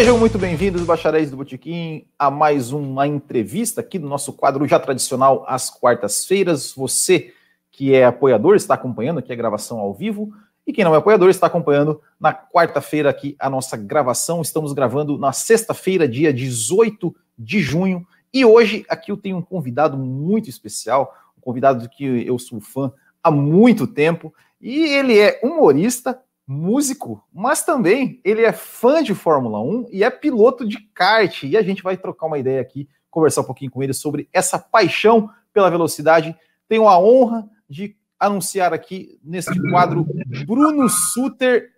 [0.00, 4.80] Sejam muito bem-vindos, bacharéis do Botequim, a mais uma entrevista aqui no nosso quadro já
[4.80, 6.72] tradicional às quartas-feiras.
[6.72, 7.34] Você
[7.70, 10.32] que é apoiador está acompanhando aqui a gravação ao vivo
[10.66, 14.40] e quem não é apoiador está acompanhando na quarta-feira aqui a nossa gravação.
[14.40, 19.98] Estamos gravando na sexta-feira, dia 18 de junho, e hoje aqui eu tenho um convidado
[19.98, 22.90] muito especial, um convidado que eu sou fã
[23.22, 24.32] há muito tempo,
[24.62, 26.18] e ele é humorista,
[26.50, 31.44] músico, mas também ele é fã de Fórmula 1 e é piloto de kart.
[31.44, 34.58] E a gente vai trocar uma ideia aqui, conversar um pouquinho com ele sobre essa
[34.58, 36.36] paixão pela velocidade.
[36.68, 40.04] Tenho a honra de anunciar aqui neste quadro
[40.44, 41.70] Bruno Suter.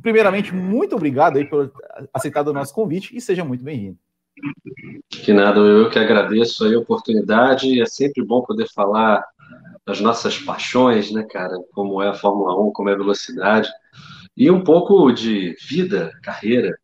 [0.00, 1.72] Primeiramente, muito obrigado aí por
[2.12, 3.98] aceitar o nosso convite e seja muito bem-vindo.
[5.08, 7.80] Que nada, eu que agradeço a oportunidade.
[7.80, 9.24] É sempre bom poder falar
[9.84, 11.56] das nossas paixões, né, cara?
[11.72, 13.68] Como é a Fórmula 1, como é a velocidade
[14.36, 16.76] e um pouco de vida, carreira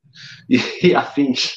[0.48, 1.54] e, afins.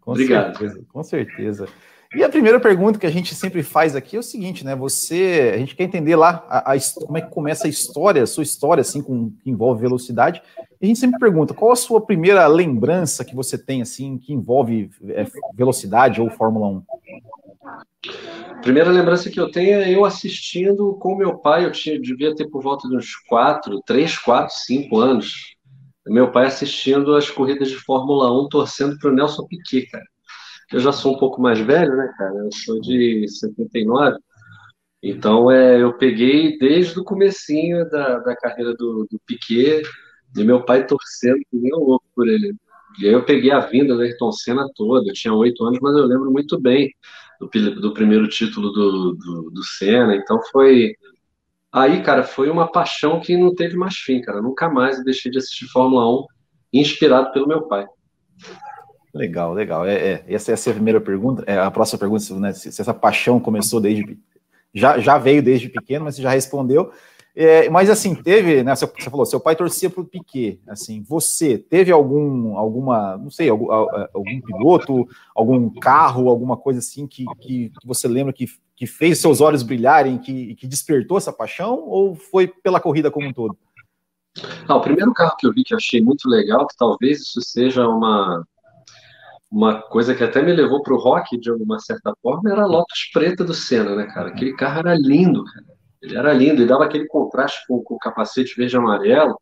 [0.00, 0.58] Com Obrigado.
[0.58, 1.68] Certeza, com certeza.
[2.14, 4.76] E a primeira pergunta que a gente sempre faz aqui é o seguinte, né?
[4.76, 6.76] Você, a gente quer entender lá a, a,
[7.06, 10.42] como é que começa a história, a sua história, assim, com, que envolve velocidade.
[10.78, 14.34] E a gente sempre pergunta qual a sua primeira lembrança que você tem, assim, que
[14.34, 16.82] envolve é, velocidade ou Fórmula 1?
[18.62, 22.48] Primeira lembrança que eu tenho é eu assistindo com meu pai, eu tinha, devia ter
[22.48, 25.56] por volta de uns 4, 3, 4, 5 anos.
[26.06, 30.04] Meu pai assistindo as corridas de Fórmula 1, torcendo para o Nelson Piquet, cara.
[30.72, 32.34] Eu já sou um pouco mais velho, né, cara?
[32.34, 34.16] Eu sou de 79.
[35.02, 39.82] Então, é, eu peguei desde o comecinho da, da carreira do, do Piquet,
[40.36, 42.54] e meu pai torcendo nem louco por ele.
[43.00, 45.08] E aí eu peguei a vinda do Ayrton Senna toda.
[45.08, 46.90] Eu tinha oito anos, mas eu lembro muito bem
[47.48, 50.14] do, do primeiro título do, do, do Senna.
[50.16, 50.94] Então foi.
[51.72, 54.42] Aí, cara, foi uma paixão que não teve mais fim, cara.
[54.42, 56.26] Nunca mais eu deixei de assistir Fórmula 1,
[56.74, 57.86] inspirado pelo meu pai.
[59.14, 59.86] Legal, legal.
[59.86, 61.42] É, é, essa, essa é a primeira pergunta.
[61.46, 64.18] É, a próxima pergunta, né, se, se essa paixão começou desde.
[64.74, 66.92] Já, já veio desde pequeno, mas você já respondeu.
[67.34, 68.74] É, mas assim, teve, né?
[68.76, 70.60] Você falou, seu pai torcia para o Piquet.
[70.68, 77.06] Assim, você teve algum, alguma, não sei, algum, algum piloto, algum carro, alguma coisa assim
[77.06, 81.82] que, que, você lembra que, que fez seus olhos brilharem, que, que despertou essa paixão,
[81.88, 83.56] ou foi pela corrida como um todo?
[84.68, 87.40] Ah, o primeiro carro que eu vi que eu achei muito legal, que talvez isso
[87.40, 88.46] seja uma,
[89.50, 92.66] uma coisa que até me levou para o rock de uma certa forma, era a
[92.66, 94.28] Lotus preta do Senna, né, cara?
[94.28, 95.71] Aquele carro era lindo, cara.
[96.02, 99.38] Ele era lindo e dava aquele contraste com, com o capacete verde e amarelo.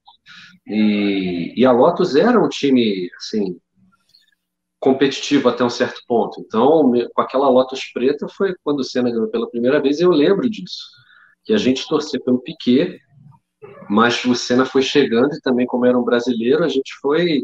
[0.67, 3.59] E, e a Lotus era um time, assim,
[4.79, 6.41] competitivo até um certo ponto.
[6.41, 10.11] Então, com aquela Lotus preta foi quando o Senna ganhou pela primeira vez, e eu
[10.11, 10.79] lembro disso.
[11.45, 12.99] Que a gente torcia pelo Piquet,
[13.89, 17.43] mas o Senna foi chegando e também como era um brasileiro, a gente foi,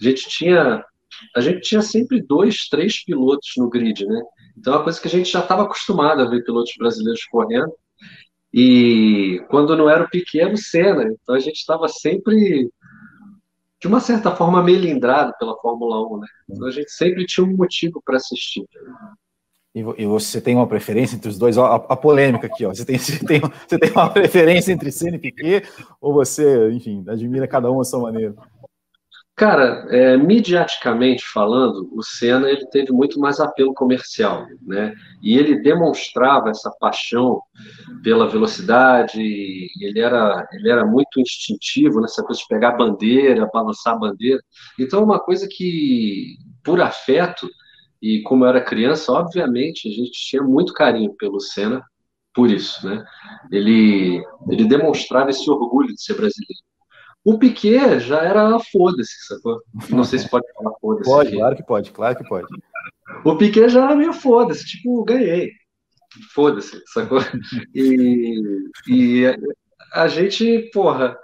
[0.00, 0.84] a gente tinha,
[1.34, 4.22] a gente tinha sempre dois, três pilotos no grid, né?
[4.56, 7.72] Então, é uma coisa que a gente já estava acostumado a ver pilotos brasileiros correndo.
[8.52, 11.04] E quando não era o pequeno, Senna.
[11.04, 12.68] Então a gente estava sempre,
[13.80, 16.26] de uma certa forma, melindrado pela Fórmula 1, né?
[16.48, 18.66] Então a gente sempre tinha um motivo para assistir.
[19.72, 21.56] E você tem uma preferência entre os dois?
[21.56, 22.74] A, a polêmica aqui, ó.
[22.74, 25.62] Você tem, você, tem, você tem uma preferência entre Senna e Piquet?
[26.00, 28.34] Ou você, enfim, admira cada um a sua maneira?
[29.40, 34.94] Cara, é, midiaticamente falando, o Senna ele teve muito mais apelo comercial, né?
[35.22, 37.40] E ele demonstrava essa paixão
[38.04, 39.18] pela velocidade.
[39.80, 44.42] Ele era ele era muito instintivo nessa coisa de pegar a bandeira, balançar a bandeira.
[44.78, 47.48] Então, uma coisa que, por afeto
[48.02, 51.82] e como eu era criança, obviamente a gente tinha muito carinho pelo Senna,
[52.34, 53.02] por isso, né?
[53.50, 56.69] Ele ele demonstrava esse orgulho de ser brasileiro.
[57.24, 59.60] O Piquet já era foda-se, sacou?
[59.90, 61.10] Não sei se pode falar foda-se.
[61.10, 61.36] Pode, aqui.
[61.36, 62.46] claro que pode, claro que pode.
[63.24, 65.50] O Piquet já era meio foda-se, tipo, ganhei.
[66.34, 67.20] Foda-se, sacou?
[67.74, 68.40] E,
[68.88, 69.24] e
[69.92, 71.16] a gente, porra,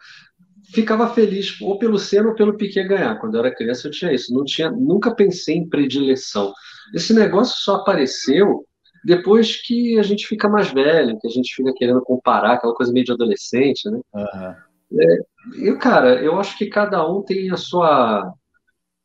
[0.73, 3.19] ficava feliz ou pelo Senna ou pelo Piquet ganhar.
[3.19, 6.53] Quando eu era criança eu tinha isso, não tinha, nunca pensei em predileção.
[6.95, 8.67] Esse negócio só apareceu
[9.05, 12.93] depois que a gente fica mais velho, que a gente fica querendo comparar, aquela coisa
[12.93, 14.01] meio de adolescente, né?
[14.13, 14.55] Uhum.
[14.93, 18.33] É, e, cara, eu acho que cada um tem a sua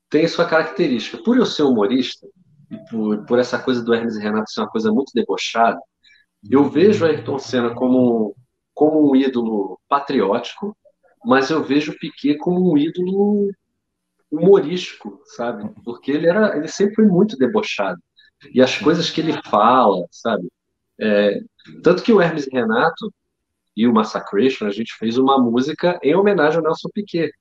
[0.09, 1.23] tem a sua característica.
[1.23, 2.27] Por eu ser humorista,
[2.71, 5.79] e por, por essa coisa do Hermes e Renato ser uma coisa muito debochada,
[6.49, 8.35] eu vejo Ayrton Senna como,
[8.73, 10.75] como um ídolo patriótico,
[11.25, 13.49] mas eu vejo o Piquet como um ídolo
[14.31, 15.69] humorístico, sabe?
[15.83, 18.01] Porque ele era, ele sempre foi muito debochado.
[18.53, 20.47] E as coisas que ele fala, sabe?
[20.99, 21.39] É,
[21.83, 23.13] tanto que o Hermes e Renato,
[23.81, 27.31] e o Massacration, a gente fez uma música em homenagem ao Nelson Piquet,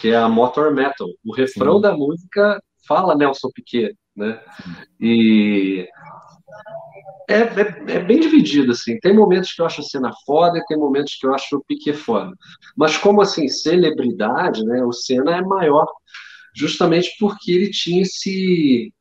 [0.00, 1.06] que é a Motor Metal.
[1.24, 1.82] O refrão Sim.
[1.82, 4.42] da música fala Nelson Piquet, né?
[5.00, 5.86] E
[7.30, 8.98] é, é, é, bem dividido, assim.
[8.98, 11.92] Tem momentos que eu acho a cena foda, tem momentos que eu acho o Piquet
[11.92, 12.32] foda.
[12.76, 14.82] Mas como, assim, celebridade, né?
[14.84, 15.86] O Senna é maior
[16.56, 18.92] justamente porque ele tinha esse,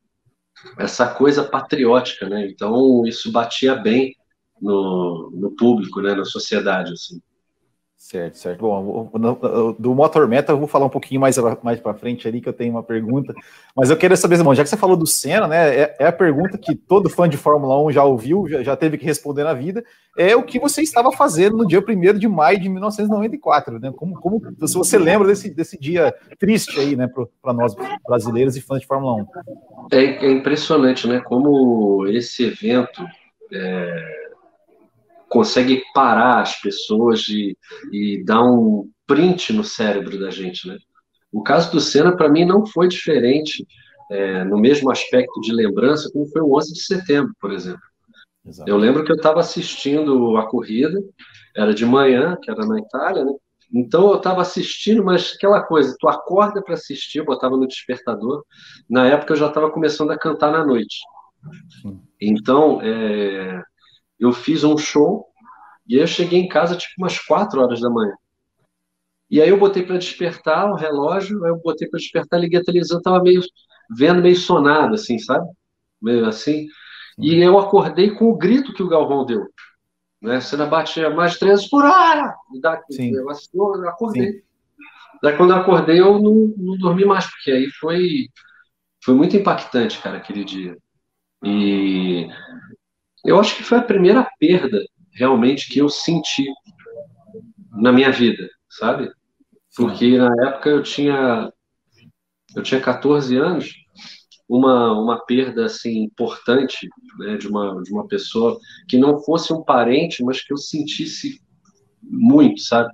[0.77, 2.45] essa coisa patriótica, né?
[2.45, 4.15] Então, isso batia bem
[4.62, 6.13] no, no público, né?
[6.15, 7.21] Na sociedade, assim.
[8.07, 8.62] Certo, certo.
[8.62, 9.12] Bom,
[9.77, 12.54] do Motor Meta eu vou falar um pouquinho mais, mais para frente ali, que eu
[12.54, 13.33] tenho uma pergunta.
[13.75, 15.75] Mas eu queria saber, bom, já que você falou do Senna, né?
[15.75, 18.98] É, é, a pergunta que todo fã de Fórmula 1 já ouviu, já, já, teve
[18.98, 19.83] que responder na vida.
[20.15, 23.92] É o que você estava fazendo no dia 1 de maio de 1994, né?
[23.94, 27.10] Como, como se você lembra desse, desse dia triste aí, né,
[27.42, 27.75] para nós
[28.07, 29.27] brasileiros e fãs de Fórmula 1.
[29.92, 31.19] É, é impressionante, né?
[31.19, 33.03] Como esse evento.
[33.51, 34.26] É
[35.29, 37.57] consegue parar as pessoas e,
[37.91, 40.77] e dar um print no cérebro da gente, né?
[41.31, 43.65] O caso do Senna, para mim, não foi diferente
[44.09, 47.81] é, no mesmo aspecto de lembrança como foi o 11 de setembro, por exemplo.
[48.45, 48.69] Exato.
[48.69, 50.97] Eu lembro que eu estava assistindo a corrida,
[51.56, 53.33] era de manhã, que era na Itália, né?
[53.74, 58.44] Então eu estava assistindo, mas aquela coisa, tu acorda para assistir, eu botava no despertador.
[58.89, 60.97] Na época eu já estava começando a cantar na noite.
[62.21, 63.62] Então, é,
[64.19, 65.28] eu fiz um show
[65.88, 68.14] e aí eu cheguei em casa tipo umas quatro horas da manhã.
[69.30, 72.64] E aí eu botei para despertar o relógio, aí eu botei para despertar, liguei a
[72.64, 73.42] televisão, tava meio
[73.90, 75.48] vendo meio sonado assim, sabe?
[76.02, 76.68] Meio assim.
[77.18, 79.48] E eu acordei com o grito que o Galvão deu.
[80.22, 80.40] Né?
[80.40, 82.36] Você não batia mais 13 por hora!
[82.92, 83.13] Sim.
[83.13, 84.31] Eu, eu acordei.
[84.31, 84.42] Sim.
[85.22, 88.28] Daí quando eu acordei, eu não, não dormi mais, porque aí foi,
[89.04, 90.78] foi muito impactante, cara, aquele dia.
[91.44, 92.28] E
[93.27, 94.81] eu acho que foi a primeira perda
[95.12, 96.45] realmente que eu senti
[97.74, 99.12] na minha vida, sabe?
[99.75, 101.51] Porque na época eu tinha
[102.56, 103.74] eu tinha 14 anos,
[104.47, 106.88] uma, uma perda assim importante
[107.19, 108.57] né, de uma de uma pessoa
[108.88, 111.41] que não fosse um parente, mas que eu sentisse
[112.01, 112.89] muito, sabe?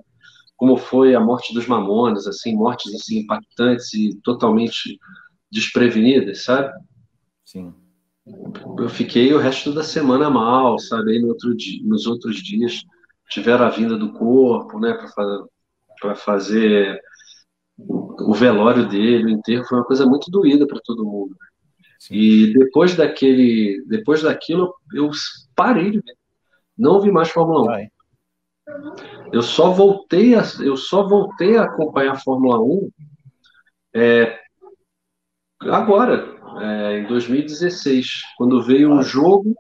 [0.58, 4.98] Como foi a morte dos Mamonas, assim, mortes assim impactantes e totalmente
[5.52, 6.74] desprevenidas, sabe?
[7.46, 7.83] Sim
[8.26, 11.12] eu fiquei o resto da semana mal, sabe?
[11.12, 12.84] Aí no outro dia, nos outros dias
[13.30, 14.98] tiveram a vinda do corpo, né,
[16.00, 17.02] para fazer
[17.78, 21.36] o velório dele, o enterro, foi uma coisa muito doída para todo mundo.
[22.00, 22.16] Sim.
[22.16, 25.10] E depois daquele, depois daquilo, eu
[25.56, 26.16] parei de ver.
[26.78, 27.66] Não vi mais Fórmula 1.
[27.66, 27.88] Vai.
[29.32, 32.90] Eu só voltei a, eu só voltei a acompanhar a Fórmula 1
[33.96, 34.40] é,
[35.72, 39.56] agora, é, em 2016, quando veio um jogo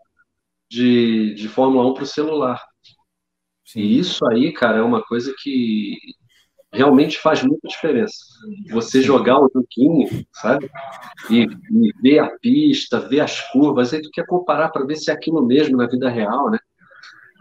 [0.69, 2.61] de, de Fórmula 1 para o celular.
[3.75, 5.97] E isso aí, cara, é uma coisa que
[6.71, 8.15] realmente faz muita diferença.
[8.71, 10.69] Você jogar o joguinho, sabe?
[11.29, 15.11] E, e, ver a pista, ver as curvas, aí tu quer comparar para ver se
[15.11, 16.57] é aquilo mesmo na vida real, né?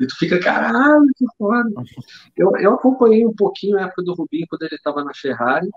[0.00, 1.70] E tu fica, caralho, que foda.
[2.36, 5.68] Eu, eu acompanhei um pouquinho a época do Rubinho, quando ele estava na Ferrari,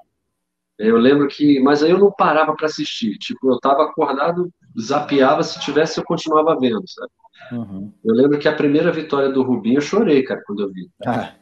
[0.78, 3.18] eu lembro que, mas aí eu não parava para assistir.
[3.18, 7.12] Tipo, eu estava acordado, zapeava, se tivesse eu continuava vendo, sabe?
[7.52, 7.94] Uhum.
[8.04, 10.90] Eu lembro que a primeira vitória do Rubinho eu chorei, cara, quando eu vi.
[11.06, 11.34] Ah.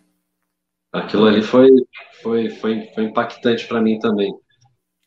[0.92, 1.70] Aquilo ali foi,
[2.22, 4.34] foi, foi, foi impactante para mim também.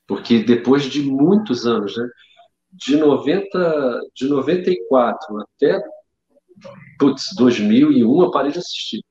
[0.06, 2.09] Porque depois de muitos anos, né?
[2.73, 5.80] De 90, de 94 até
[6.99, 9.04] putz, 2001 eu parei de assistir.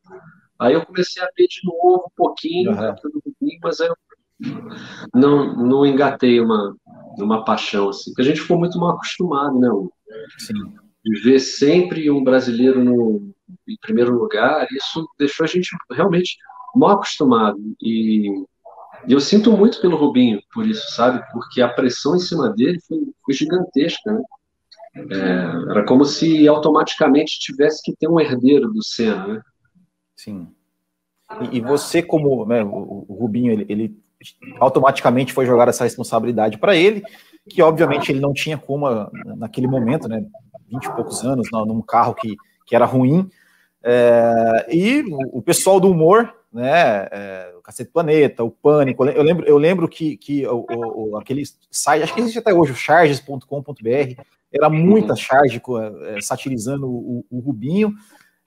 [0.59, 2.95] Aí eu comecei a ver de novo um pouquinho uhum.
[2.95, 3.97] do Rubinho, mas aí eu
[5.13, 6.75] não, não engatei uma,
[7.17, 9.69] uma paixão, assim, porque a gente ficou muito mal acostumado, né?
[10.39, 10.53] Sim.
[11.03, 13.33] De ver sempre um brasileiro no,
[13.67, 16.37] em primeiro lugar, isso deixou a gente realmente
[16.75, 17.57] mal acostumado.
[17.81, 18.29] E,
[19.07, 21.23] e eu sinto muito pelo Rubinho por isso, sabe?
[21.31, 24.21] Porque a pressão em cima dele foi, foi gigantesca, né?
[24.95, 29.41] É, era como se automaticamente tivesse que ter um herdeiro do Senna, né?
[30.15, 30.47] Sim.
[31.51, 34.04] E, e você, como né, o, o Rubinho, ele, ele
[34.59, 37.03] automaticamente foi jogada essa responsabilidade para ele,
[37.49, 38.87] que obviamente ele não tinha como
[39.37, 40.25] naquele momento, né,
[40.71, 43.29] 20 e poucos anos, num carro que, que era ruim,
[43.87, 49.45] é, e o, pessoal do humor, né, é, o Cacete Planeta, o Pânico, eu lembro,
[49.45, 54.21] eu lembro que, que o, o, aquele site, acho que existe até hoje, o charges.com.br,
[54.51, 55.61] era muita charge
[56.07, 57.93] é, satirizando o, o Rubinho,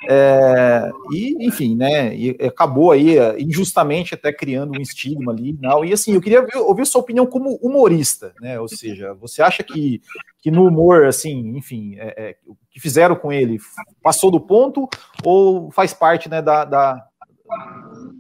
[0.06, 5.58] é, e, enfim, né, e acabou aí é, injustamente até criando um estigma ali.
[5.60, 8.60] Não, e assim, eu queria ver, ouvir sua opinião como humorista, né?
[8.60, 10.00] Ou seja, você acha que,
[10.40, 13.58] que no humor, assim, enfim, é, é, o que fizeram com ele
[14.00, 14.88] passou do ponto
[15.24, 17.04] ou faz parte, né, da, da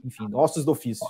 [0.04, 1.06] enfim, ossos do ofício?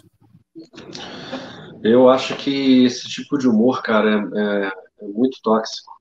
[1.83, 4.73] Eu acho que esse tipo de humor, cara, é, é,
[5.03, 5.93] é muito tóxico,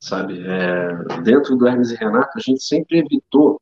[0.00, 0.42] sabe?
[1.22, 3.60] Dentro do Hermes e Renato, a gente sempre evitou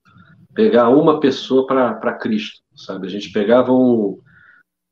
[0.55, 3.07] pegar uma pessoa para Cristo, sabe?
[3.07, 4.19] A gente pegava um,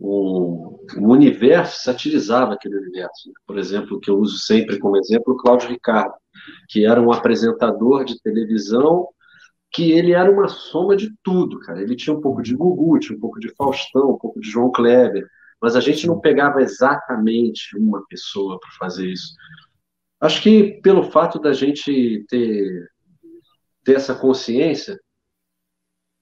[0.01, 3.33] um, um, universo, satirizava aquele universo.
[3.47, 6.15] Por exemplo, que eu uso sempre como exemplo, o Cláudio Ricardo,
[6.69, 9.07] que era um apresentador de televisão
[9.73, 11.81] que ele era uma soma de tudo, cara.
[11.81, 14.71] Ele tinha um pouco de Gugu, tinha um pouco de Faustão, um pouco de João
[14.71, 15.27] Kleber,
[15.61, 19.33] mas a gente não pegava exatamente uma pessoa para fazer isso.
[20.21, 22.87] Acho que pelo fato da gente ter,
[23.83, 25.01] ter essa consciência,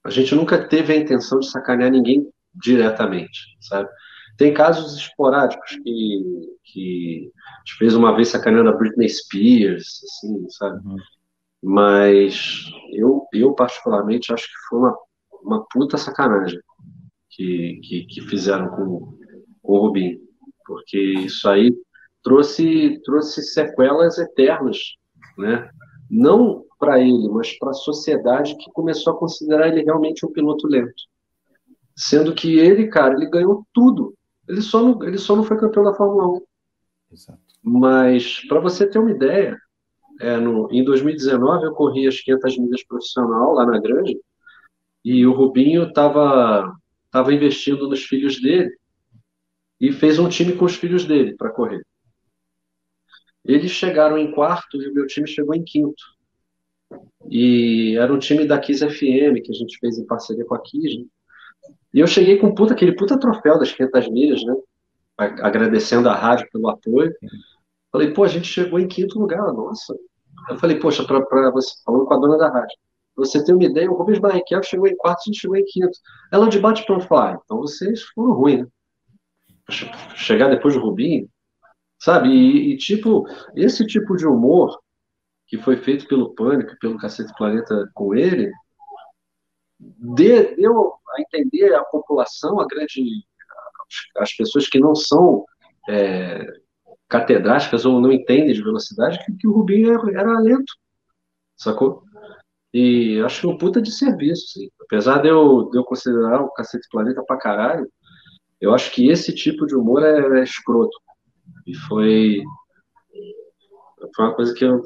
[0.03, 3.89] a gente nunca teve a intenção de sacanear ninguém diretamente, sabe?
[4.37, 6.23] Tem casos esporádicos que,
[6.63, 10.87] que a gente fez uma vez sacaneando a Britney Spears, assim, sabe?
[10.87, 10.97] Uhum.
[11.63, 14.97] Mas eu, eu particularmente acho que foi uma,
[15.43, 16.59] uma puta sacanagem
[17.29, 19.17] que, que, que fizeram com,
[19.61, 20.19] com o Rubinho,
[20.65, 21.71] porque isso aí
[22.23, 24.77] trouxe, trouxe sequelas eternas,
[25.37, 25.69] né?
[26.09, 30.67] Não para ele, mas para a sociedade que começou a considerar ele realmente um piloto
[30.67, 31.03] lento.
[31.95, 34.15] Sendo que ele, cara, ele ganhou tudo.
[34.49, 36.41] Ele só não, ele só não foi campeão da Fórmula 1.
[37.11, 37.39] Exato.
[37.61, 39.55] Mas, para você ter uma ideia,
[40.19, 44.19] é, no, em 2019 eu corri as 500 milhas profissional lá na Grande
[45.05, 46.73] e o Rubinho estava
[47.11, 48.73] tava investindo nos filhos dele
[49.79, 51.85] e fez um time com os filhos dele para correr.
[53.43, 56.03] Eles chegaram em quarto e o meu time chegou em quinto.
[57.29, 60.61] E era um time da Kiss FM que a gente fez em parceria com a
[60.61, 60.99] Kiss.
[60.99, 61.05] Né?
[61.93, 64.55] E eu cheguei com puta, aquele puta troféu das 500 milhas, né?
[65.17, 67.13] Agradecendo a rádio pelo apoio.
[67.91, 69.95] Falei, pô, a gente chegou em quinto lugar, nossa.
[70.49, 72.75] Eu falei, poxa, para você, falando com a dona da rádio,
[73.15, 75.91] você tem uma ideia, o Rubens Barrichello chegou em quarto, a gente chegou em quinto.
[76.31, 78.67] Ela de bate pronto falar, ah, então vocês foram ruins, né?
[80.15, 81.29] Chegar depois do Rubinho,
[81.99, 82.29] sabe?
[82.29, 83.25] E, e, tipo,
[83.55, 84.79] esse tipo de humor
[85.51, 88.49] que foi feito pelo Pânico, pelo Cacete Planeta com ele,
[89.77, 93.03] deu a entender a população, a grande,
[94.15, 95.43] as pessoas que não são
[95.89, 96.47] é,
[97.09, 100.73] catedráticas ou não entendem de velocidade, que, que o Rubinho era, era, lento,
[101.57, 102.01] sacou?
[102.73, 104.69] E acho um puta de serviço, sim.
[104.79, 107.91] Apesar de eu, de eu considerar o Cacete Planeta pra caralho,
[108.61, 110.97] eu acho que esse tipo de humor é, é escroto.
[111.67, 112.41] E foi,
[114.15, 114.81] foi uma coisa que eu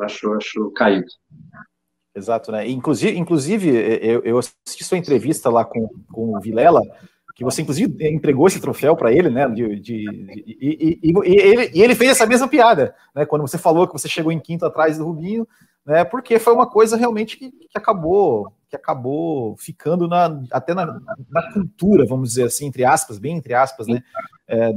[0.00, 1.06] acho, acho caído.
[2.14, 2.68] Exato, né?
[2.68, 6.82] Inclusive, inclusive eu, eu assisti sua entrevista lá com, com o Vilela,
[7.34, 9.48] que você inclusive entregou esse troféu para ele, né?
[9.48, 13.24] De, de, de e, e, e, ele, e ele fez essa mesma piada, né?
[13.24, 15.46] Quando você falou que você chegou em quinto atrás do Rubinho,
[15.86, 16.04] né?
[16.04, 21.52] Porque foi uma coisa realmente que, que acabou que acabou ficando na, até na, na,
[21.52, 24.00] cultura, vamos dizer assim, entre aspas, bem entre aspas, né?
[24.46, 24.72] É,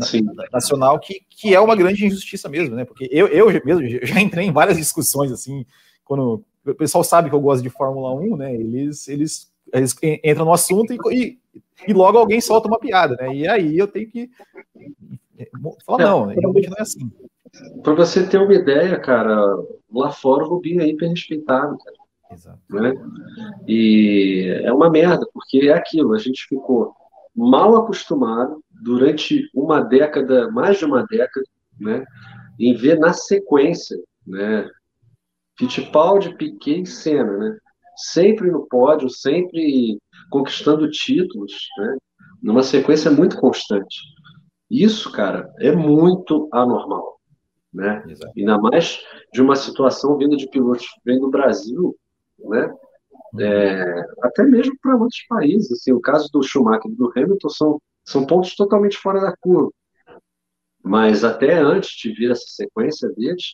[0.52, 2.86] nacional, que, que é uma grande injustiça mesmo, né?
[2.86, 5.64] Porque eu, eu mesmo já entrei em várias discussões assim,
[6.04, 8.54] quando o pessoal sabe que eu gosto de Fórmula 1, né?
[8.56, 11.40] Eles, eles, eles entram no assunto e,
[11.88, 13.34] e, logo alguém solta uma piada, né?
[13.34, 14.30] E aí eu tenho que
[15.86, 17.12] falar, é, não, realmente não é assim.
[17.84, 19.38] Para você ter uma ideia, cara,
[19.92, 22.03] lá fora o Rubinho é hiper respeitado, cara.
[22.34, 22.60] Exato.
[22.70, 22.94] Né?
[23.68, 26.94] E é uma merda, porque é aquilo, a gente ficou
[27.36, 31.46] mal acostumado durante uma década, mais de uma década,
[31.80, 32.06] né,
[32.60, 34.70] em ver na sequência, né,
[35.58, 37.58] Fittipaldi, Piquet e Senna, né,
[37.96, 39.98] sempre no pódio, sempre
[40.30, 41.98] conquistando títulos, né,
[42.42, 44.02] numa sequência muito constante.
[44.70, 47.20] Isso, cara, é muito anormal,
[47.72, 48.04] né?
[48.08, 48.34] Exato.
[48.36, 49.00] Ainda mais
[49.32, 51.96] de uma situação vinda de pilotos vem do Brasil,
[52.50, 52.74] né?
[53.40, 55.72] É, até mesmo para outros países.
[55.72, 59.72] Assim, o caso do Schumacher e do Hamilton são, são pontos totalmente fora da curva.
[60.84, 63.54] Mas até antes de vir essa sequência deles,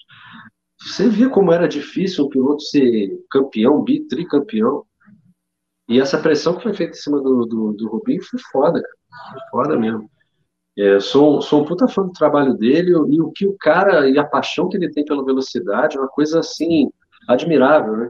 [0.82, 4.86] você via como era difícil um piloto ser campeão, bi, tricampeão.
[5.88, 8.82] E essa pressão que foi feita em cima do, do, do Rubinho foi foda.
[9.32, 10.10] Foi foda mesmo.
[10.78, 14.18] É, sou, sou um puta fã do trabalho dele e o que o cara e
[14.18, 16.90] a paixão que ele tem pela velocidade é uma coisa assim
[17.28, 18.10] admirável, né?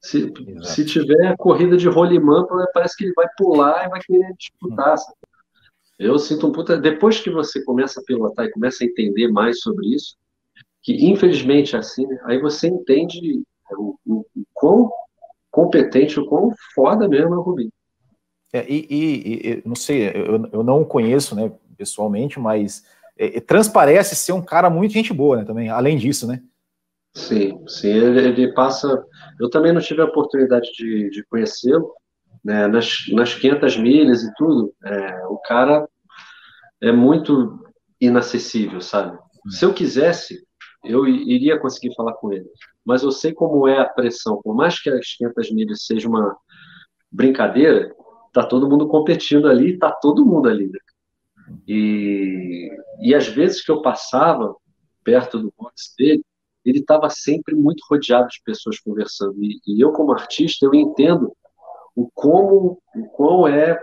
[0.00, 4.96] Se, se tiver corrida de rolimã, parece que ele vai pular e vai querer disputar.
[4.96, 5.14] Sabe?
[5.98, 6.78] Eu sinto um puta.
[6.78, 10.16] Depois que você começa a pilotar e começa a entender mais sobre isso,
[10.82, 12.18] que infelizmente é assim, né?
[12.24, 13.42] aí você entende
[13.72, 14.90] o, o, o, quão
[15.50, 17.72] competente, o quão foda mesmo é o Rubinho.
[18.52, 22.84] É, e, e, e, não sei, eu, eu não o conheço né, pessoalmente, mas
[23.16, 26.42] é, transparece ser um cara muito gente boa né, também, além disso, né?
[27.14, 29.04] Sim, sim, ele, ele, passa.
[29.40, 31.94] Eu também não tive a oportunidade de, de conhecê-lo,
[32.44, 32.66] né?
[32.66, 34.74] nas, nas 500 milhas e tudo.
[34.84, 35.88] É, o cara
[36.80, 37.58] é muito.
[38.00, 39.18] inacessível, sabe?
[39.48, 40.46] Se eu quisesse,
[40.84, 42.48] eu iria conseguir falar com ele.
[42.84, 44.40] Mas eu sei como é a pressão.
[44.42, 46.36] Por mais que as 500 milhas seja uma
[47.10, 47.94] brincadeira,
[48.32, 50.68] tá todo mundo competindo ali, tá todo mundo ali.
[50.68, 50.78] Né?
[51.66, 52.70] E,
[53.00, 54.54] e às vezes que eu passava
[55.04, 56.24] perto do box dele,
[56.64, 59.42] ele estava sempre muito rodeado de pessoas conversando.
[59.42, 61.32] E, e, eu, como artista, eu entendo
[61.94, 63.78] o como, o quão é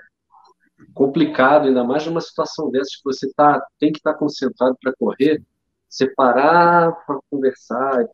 [0.93, 4.93] complicado, ainda mais numa situação dessa que você tá, tem que estar tá concentrado para
[4.93, 5.41] correr,
[5.89, 8.05] separar para conversar.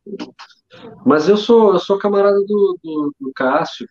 [1.05, 3.87] Mas eu sou, eu sou camarada do, do, do Cássio.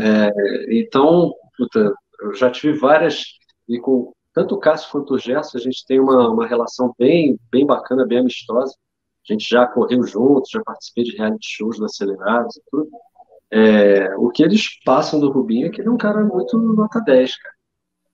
[0.00, 0.30] É,
[0.78, 3.24] então, puta, eu já tive várias,
[3.68, 7.38] e com tanto o Cássio quanto o Gerson, a gente tem uma, uma relação bem,
[7.50, 8.74] bem bacana, bem amistosa.
[9.28, 12.88] A gente já correu juntos, já participei de reality shows do Acelerados e tudo.
[13.50, 17.00] É, o que eles passam do Rubinho é que ele é um cara muito nota
[17.00, 17.54] 10, cara.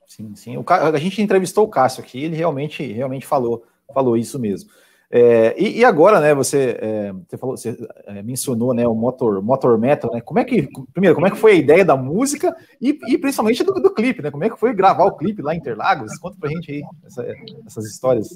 [0.06, 0.56] Sim, sim.
[0.56, 4.71] O, a gente entrevistou o Cássio aqui, ele realmente, realmente falou, falou isso mesmo.
[5.16, 9.40] É, e, e, agora, né, você, é, você, falou, você é, mencionou, né, o Motor,
[9.40, 12.52] Motor Metal, né, como é que, primeiro, como é que foi a ideia da música
[12.80, 15.54] e, e principalmente do, do, clipe, né, como é que foi gravar o clipe lá
[15.54, 16.18] em Interlagos?
[16.18, 17.25] Conta pra gente aí essa,
[17.64, 18.28] essas histórias.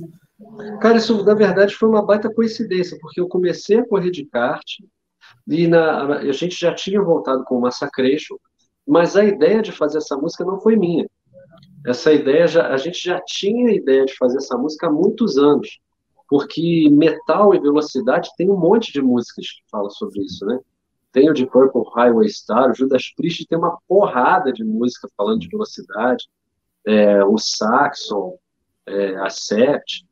[0.80, 4.62] Cara, isso, na verdade, foi uma baita coincidência, porque eu comecei a correr de kart
[5.48, 8.36] e na, a gente já tinha voltado com o Massacration,
[8.86, 11.10] mas a ideia de fazer essa música não foi minha.
[11.84, 15.36] Essa ideia, já, a gente já tinha a ideia de fazer essa música há muitos
[15.36, 15.80] anos
[16.28, 20.60] porque metal e velocidade tem um monte de músicas que falam sobre isso, né?
[21.10, 25.40] Tem o de Purple Highway Star, o Judas Priest tem uma porrada de música falando
[25.40, 26.28] de velocidade,
[26.86, 28.36] é, o Saxon,
[28.86, 30.06] é, a Sept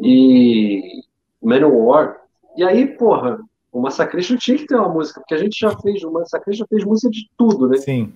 [0.00, 1.02] e
[1.42, 2.22] Manowar.
[2.56, 3.38] E aí, porra,
[3.72, 6.66] o Massacration tinha que ter uma música, porque a gente já fez, o Massacration já
[6.66, 7.78] fez música de tudo, né?
[7.78, 8.14] Sim.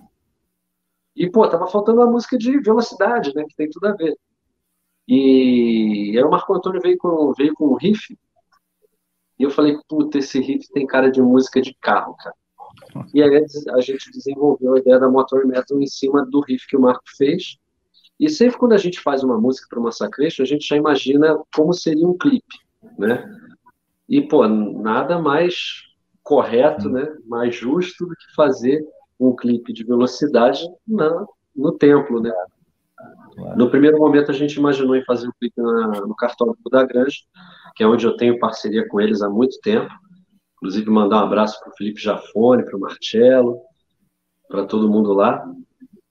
[1.15, 3.43] E, pô, tava faltando uma música de velocidade, né?
[3.47, 4.17] Que tem tudo a ver.
[5.07, 8.17] E aí o Marco Antônio veio com, veio com um riff,
[9.41, 12.35] e eu falei, puta, esse riff tem cara de música de carro, cara.
[13.11, 16.77] E aí a gente desenvolveu a ideia da Motor Metal em cima do riff que
[16.77, 17.57] o Marco fez.
[18.19, 21.41] E sempre quando a gente faz uma música para uma Sacration, a gente já imagina
[21.55, 22.55] como seria um clipe,
[22.99, 23.27] né?
[24.07, 25.55] E, pô, nada mais
[26.21, 27.11] correto, né?
[27.25, 28.85] Mais justo do que fazer
[29.19, 32.31] um clipe de velocidade na, no templo, né?
[33.35, 33.57] Claro.
[33.57, 37.17] No primeiro momento, a gente imaginou em fazer um clipe na, no cartódromo da Granja,
[37.75, 39.91] que é onde eu tenho parceria com eles há muito tempo.
[40.57, 43.59] Inclusive, mandar um abraço para o Felipe Jafone, para o Marcelo,
[44.47, 45.43] para todo mundo lá.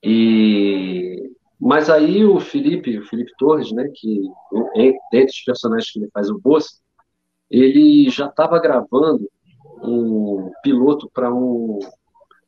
[0.03, 1.31] E
[1.61, 4.23] mas aí o Felipe, o Felipe Torres, né, que
[5.13, 6.81] dentre os personagens que ele faz o Boss,
[7.51, 9.29] ele já estava gravando
[9.83, 11.79] um piloto para um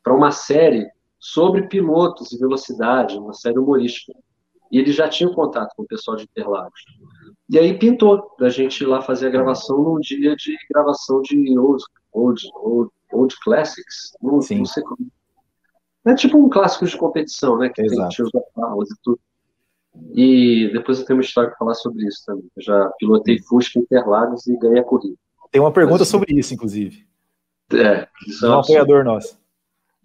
[0.09, 4.13] uma série sobre pilotos e velocidade, uma série humorística.
[4.73, 6.81] E ele já tinha contato com o pessoal de Interlagos.
[7.51, 11.59] E aí pintou da gente ir lá fazer a gravação num dia de gravação de
[11.59, 14.13] old, old, old, old classics.
[14.23, 14.59] Não, Sim.
[14.59, 15.07] não sei como.
[16.07, 17.69] É tipo um clássico de competição, né?
[17.69, 18.01] Que Exato.
[18.01, 19.21] tem tios falas e tudo.
[20.15, 22.51] E depois eu tenho uma história para falar sobre isso também.
[22.57, 25.17] Eu já pilotei Fusca Interlagos e ganhei a corrida.
[25.51, 27.07] Tem uma pergunta Mas, sobre isso, inclusive.
[27.75, 29.39] É, isso é um apoiador nosso.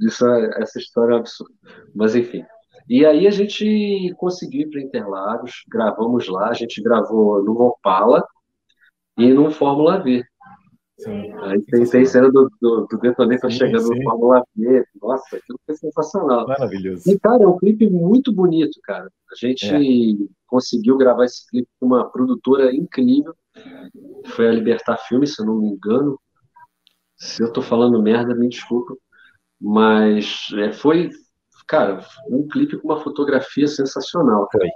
[0.01, 1.53] Isso é, essa história é absurda.
[1.95, 2.45] Mas enfim.
[2.89, 8.25] E aí a gente conseguiu ir para Interlagos, gravamos lá, a gente gravou no Opala
[9.17, 10.23] e no Fórmula V.
[10.99, 11.31] Sim.
[11.43, 13.99] Aí tem, tem cena do, do, do Detonator sim, chegando sim.
[13.99, 14.83] no Fórmula V.
[14.99, 16.47] Nossa, aquilo foi sensacional.
[16.47, 17.09] Maravilhoso.
[17.09, 19.07] E, cara, é um clipe muito bonito, cara.
[19.31, 20.27] A gente é.
[20.47, 23.35] conseguiu gravar esse clipe com uma produtora incrível.
[24.27, 26.19] Foi a Libertar Filmes, se eu não me engano.
[27.15, 28.95] Se eu tô falando merda, me desculpa.
[29.59, 31.09] Mas é, foi,
[31.67, 34.47] cara, um clipe com uma fotografia sensacional.
[34.51, 34.67] Foi.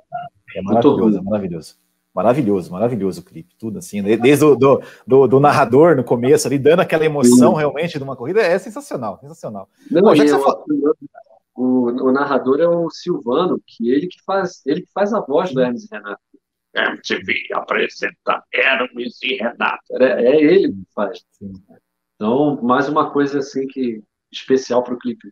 [0.55, 1.75] É maravilhoso, é maravilhoso.
[2.13, 6.59] Maravilhoso, maravilhoso o clipe, tudo assim, desde o do, do, do, narrador no começo ali,
[6.59, 7.59] dando aquela emoção Sim.
[7.59, 9.69] realmente de uma corrida, é sensacional, sensacional.
[9.89, 10.61] Não, Bom, já que você fala...
[11.55, 15.53] o, o, narrador é o Silvano, que ele que faz, ele que faz a voz
[15.53, 16.21] do Hermes e Renato.
[16.73, 19.83] MTV apresenta Hermes e Renato.
[19.93, 21.23] É, é ele que faz.
[21.31, 21.53] Sim.
[22.15, 25.31] Então, mais uma coisa assim que especial para o clipe.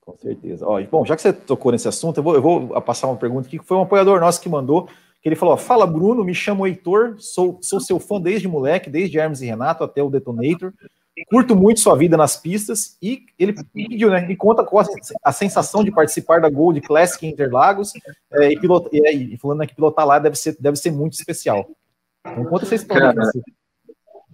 [0.00, 0.66] Com certeza.
[0.66, 3.46] Ó, bom, já que você tocou nesse assunto, eu vou, eu vou passar uma pergunta
[3.46, 4.88] aqui, que foi um apoiador nosso que mandou,
[5.22, 9.18] que ele falou, fala Bruno, me chamo Heitor, sou, sou seu fã desde moleque, desde
[9.18, 10.72] Hermes e Renato até o Detonator,
[11.28, 14.84] curto muito sua vida nas pistas, e ele pediu, né, me conta qual
[15.22, 17.92] a, sensação de participar da Gold Classic Interlagos,
[18.32, 21.68] é, e, pilota, e, e, falando que pilotar lá deve ser, deve ser muito especial.
[22.26, 23.14] Então conta essa história.
[23.14, 23.30] Cara,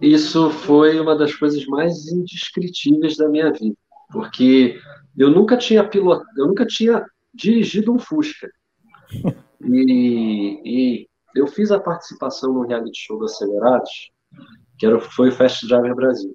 [0.01, 3.75] isso foi uma das coisas mais indescritíveis da minha vida,
[4.11, 4.79] porque
[5.17, 6.23] eu nunca tinha pilot...
[6.37, 8.49] eu nunca tinha dirigido um Fusca.
[9.61, 14.09] E, e eu, fiz a participação no reality show do Acelerados,
[14.77, 16.33] que era, foi o Fast Driver Brasil.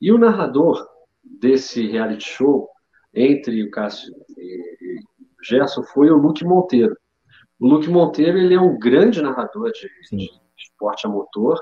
[0.00, 0.88] E o narrador
[1.22, 2.66] desse reality show,
[3.12, 5.00] entre o Cássio e
[5.38, 6.96] o Gerson, foi o Luke Monteiro.
[7.60, 11.60] O Luke Monteiro ele é um grande narrador de, de esporte a motor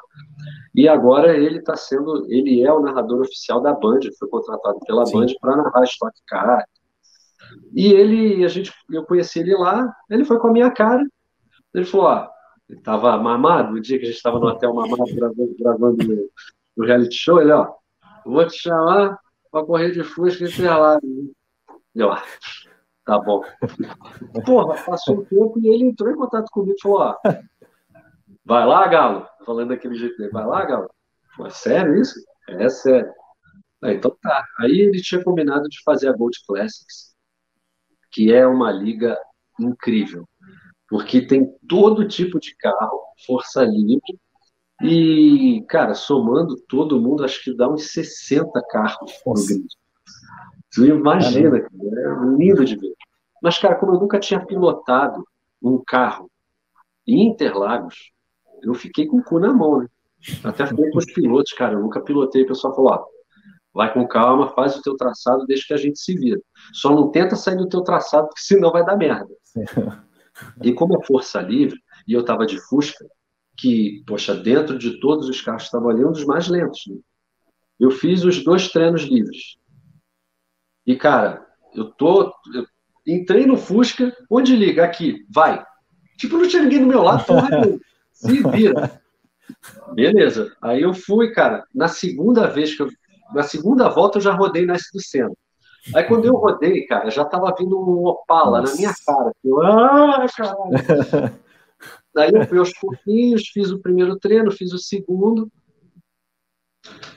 [0.75, 5.05] e agora ele está sendo, ele é o narrador oficial da Band, foi contratado pela
[5.05, 5.19] Sim.
[5.19, 6.65] Band para narrar Stock Car.
[7.75, 11.05] E ele, a gente, eu conheci ele lá, ele foi com a minha cara,
[11.75, 12.29] ele falou, ó,
[12.69, 16.31] ele estava mamado, no dia que a gente estava no hotel mamado gravando, gravando
[16.77, 17.73] o reality show, ele, ó,
[18.25, 19.19] vou te chamar
[19.51, 21.01] para correr de Fusca e lá.
[21.95, 22.17] E ó,
[23.05, 23.43] tá bom.
[24.47, 27.17] Porra, passou um tempo e ele entrou em contato comigo e falou, ó,
[28.51, 30.91] vai lá, Galo, falando daquele jeito dele, vai lá, Galo.
[31.37, 32.21] Pô, é sério isso?
[32.49, 33.13] É sério.
[33.81, 34.45] Ah, então tá.
[34.59, 37.15] Aí ele tinha combinado de fazer a Gold Classics,
[38.11, 39.17] que é uma liga
[39.61, 40.29] incrível,
[40.89, 44.19] porque tem todo tipo de carro, força livre,
[44.83, 49.43] e, cara, somando todo mundo, acho que dá uns 60 carros Nossa.
[49.43, 49.69] no grid.
[50.73, 52.95] Tu imagina, cara, é lindo de ver.
[53.41, 55.25] Mas, cara, como eu nunca tinha pilotado
[55.63, 56.29] um carro
[57.07, 58.11] em Interlagos,
[58.63, 59.87] eu fiquei com o cu na mão, né?
[60.45, 62.43] Até falei com os pilotos, cara, eu nunca pilotei.
[62.43, 63.05] O pessoal falou, ó,
[63.73, 66.41] vai com calma, faz o teu traçado, deixa que a gente se vira.
[66.73, 69.31] Só não tenta sair do teu traçado, porque senão vai dar merda.
[70.63, 73.05] E como é força livre, e eu tava de Fusca,
[73.59, 76.81] que, poxa, dentro de todos os carros que estavam ali, um dos mais lentos.
[76.87, 76.97] Né?
[77.79, 79.59] Eu fiz os dois treinos livres.
[80.87, 82.33] E, cara, eu tô.
[82.55, 82.67] Eu
[83.07, 84.85] entrei no Fusca, onde liga?
[84.85, 85.63] Aqui, vai.
[86.17, 87.49] Tipo, não tinha ninguém do meu lado, porra,
[88.21, 89.01] se vira.
[89.95, 90.53] Beleza.
[90.61, 92.89] Aí eu fui, cara, na segunda vez que eu.
[93.35, 95.33] Na segunda volta eu já rodei na S do Senna.
[95.95, 98.73] Aí quando eu rodei, cara, já tava vindo um Opala Nossa.
[98.73, 99.33] na minha cara.
[99.43, 101.41] Eu, ah, caralho.
[102.13, 105.51] Daí eu fui aos pouquinhos, fiz o primeiro treino, fiz o segundo.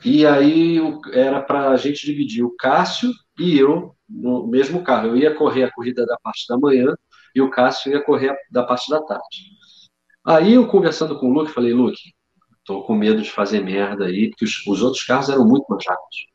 [0.05, 0.79] E aí
[1.13, 5.07] era para a gente dividir o Cássio e eu no mesmo carro.
[5.07, 6.95] Eu ia correr a corrida da parte da manhã
[7.33, 9.53] e o Cássio ia correr da parte da tarde.
[10.25, 12.13] Aí eu conversando com o Luke, falei, Luke,
[12.63, 15.85] tô com medo de fazer merda aí, porque os, os outros carros eram muito mais
[15.85, 16.27] rápidos.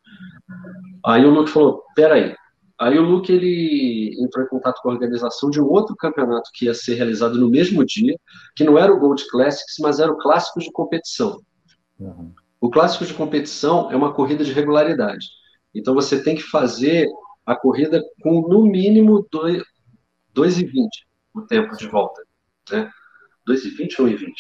[1.05, 2.35] Aí o Luke falou, peraí,
[2.81, 6.67] Aí o Luke ele entrou em contato com a organização de um outro campeonato que
[6.67, 8.17] ia ser realizado no mesmo dia,
[8.55, 11.41] que não era o Gold Classics, mas era o Clássico de Competição.
[11.99, 12.33] Uhum.
[12.61, 15.27] O Clássico de Competição é uma corrida de regularidade.
[15.75, 17.09] Então você tem que fazer
[17.45, 19.27] a corrida com no mínimo
[20.33, 20.89] 2,20
[21.35, 22.23] o tempo de volta.
[22.71, 22.89] Né?
[23.49, 24.33] 2,20 ou 1,20?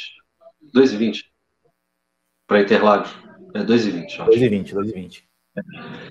[0.74, 1.22] 2,20
[2.46, 3.10] para Interlagos.
[3.54, 4.18] É 2,20.
[4.26, 5.22] 2,20, 2,20.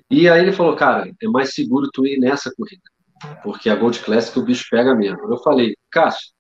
[0.09, 2.81] E aí ele falou, cara, é mais seguro tu ir nessa corrida,
[3.43, 5.19] porque a Gold Classic o bicho pega mesmo.
[5.31, 6.31] Eu falei, Cássio,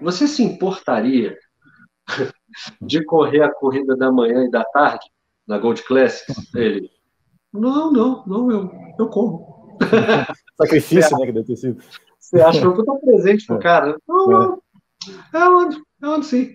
[0.00, 1.36] você se importaria
[2.80, 5.06] de correr a corrida da manhã e da tarde
[5.46, 6.32] na Gold Classic?
[6.54, 6.90] Ele,
[7.52, 9.76] não, não, não, eu, eu corro.
[10.56, 11.82] Sacrifício, né, que deve ter sido.
[12.18, 13.60] Você achou que eu tô presente pro é.
[13.60, 13.96] cara?
[14.08, 14.62] Não, não,
[15.32, 16.54] é é onde sim.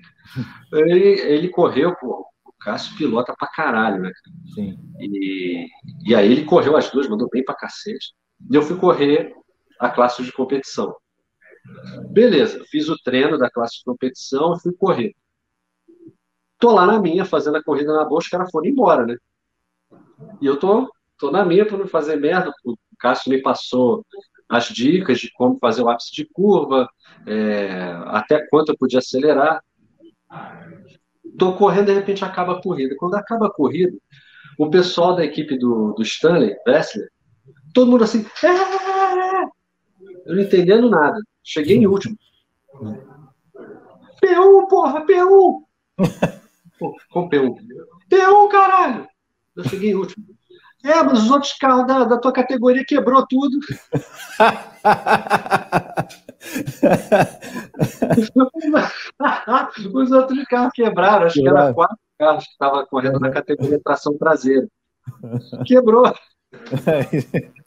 [0.71, 2.25] Ele, ele correu, pô,
[2.61, 4.11] Cássio pilota pra caralho, né?
[4.53, 4.77] Sim.
[4.99, 5.67] E,
[6.05, 8.13] e aí ele correu as duas, mandou bem pra cacete.
[8.49, 9.33] E eu fui correr
[9.79, 10.95] a classe de competição.
[12.11, 15.15] Beleza, fiz o treino da classe de competição e fui correr.
[16.59, 19.17] Tô lá na minha, fazendo a corrida na boa, os caras foram embora, né?
[20.39, 22.53] E eu tô, tô na minha para não fazer merda.
[22.63, 24.05] O Cássio me passou
[24.51, 26.89] as dicas de como fazer o ápice de curva,
[27.25, 29.63] é, até quanto eu podia acelerar.
[31.39, 32.93] Tô correndo, de repente acaba a corrida.
[32.97, 33.97] Quando acaba a corrida,
[34.59, 37.07] o pessoal da equipe do, do Stanley, Wessler,
[37.73, 39.43] todo mundo assim, é!
[40.25, 41.17] eu não entendendo nada.
[41.41, 42.17] Cheguei em último.
[44.21, 45.63] P1, porra, P1!
[46.77, 47.55] Pô, com P1.
[48.09, 49.07] P1, caralho!
[49.55, 50.25] Eu cheguei em último.
[50.83, 53.59] É, mas os outros carros da, da tua categoria quebrou tudo.
[59.93, 64.17] Os outros carros quebraram, acho que eram quatro carros que estavam correndo na categoria tração
[64.17, 64.67] traseira.
[65.65, 66.11] Quebrou.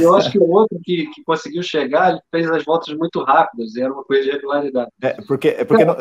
[0.00, 3.82] Eu acho que o outro que, que conseguiu chegar, fez as voltas muito rápidas, e
[3.82, 4.90] era uma coisa de regularidade.
[5.02, 5.96] É, porque, é porque não,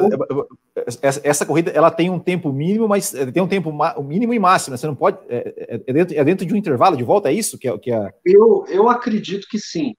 [1.02, 3.72] essa, essa, corrida ela tem um tempo mínimo, mas tem um tempo
[4.04, 4.78] mínimo e máximo.
[4.78, 5.18] Você não pode.
[5.30, 7.92] É, é, dentro, é dentro de um intervalo de volta, é isso que é, que
[7.92, 8.12] é...
[8.26, 9.94] Eu, eu acredito que sim.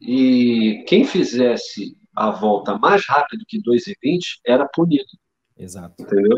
[0.00, 5.04] E quem fizesse a volta mais rápido que 2,20 era punido.
[5.56, 5.94] Exato.
[6.00, 6.36] Entendeu?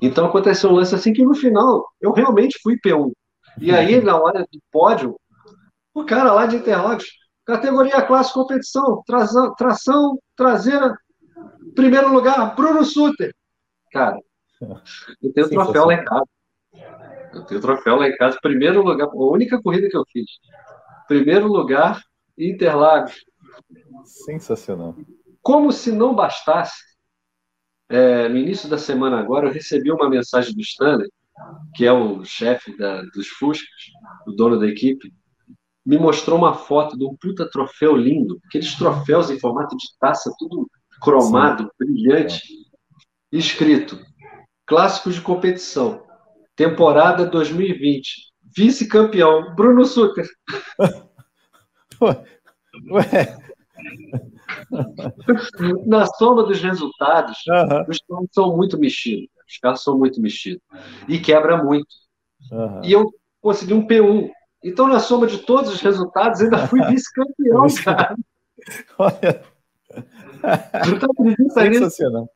[0.00, 3.10] Então aconteceu um lance assim que no final eu realmente fui P1.
[3.60, 5.16] E aí, na hora do pódio,
[5.94, 7.06] o cara lá de Interlagos,
[7.44, 10.96] categoria classe competição, tração, tração traseira,
[11.74, 13.34] primeiro lugar, Bruno Suter.
[13.90, 14.18] Cara,
[15.22, 16.26] eu tenho troféu lá em casa.
[17.34, 18.38] Eu tenho troféu lá em casa.
[18.40, 20.30] Primeiro lugar, a única corrida que eu fiz.
[21.08, 22.00] Primeiro lugar,
[22.38, 23.24] Interlagos.
[24.04, 24.96] Sensacional.
[25.42, 26.80] Como se não bastasse,
[27.88, 31.10] é, no início da semana agora, eu recebi uma mensagem do Stanley,
[31.74, 33.68] que é o chefe da, dos Fuscas,
[34.26, 35.12] o dono da equipe,
[35.84, 40.32] me mostrou uma foto de um puta troféu lindo, aqueles troféus em formato de taça,
[40.38, 40.68] tudo
[41.00, 41.70] cromado, Sim.
[41.78, 42.42] brilhante,
[43.32, 43.36] é.
[43.36, 43.98] escrito
[44.64, 46.02] Clássicos de competição,
[46.54, 50.26] temporada 2020, vice-campeão, Bruno Suter.
[52.90, 53.36] Ué.
[55.86, 57.84] Na soma dos resultados, uhum.
[57.88, 59.28] os carros são muito mexidos.
[59.48, 60.62] Os carros são muito mexidos.
[61.08, 61.86] E quebra muito.
[62.50, 62.84] Uhum.
[62.84, 64.30] E eu consegui um P1.
[64.64, 68.16] Então, na soma de todos os resultados, ainda fui vice-campeão, cara.
[68.98, 69.42] Olha.
[71.50, 72.28] Sensacional.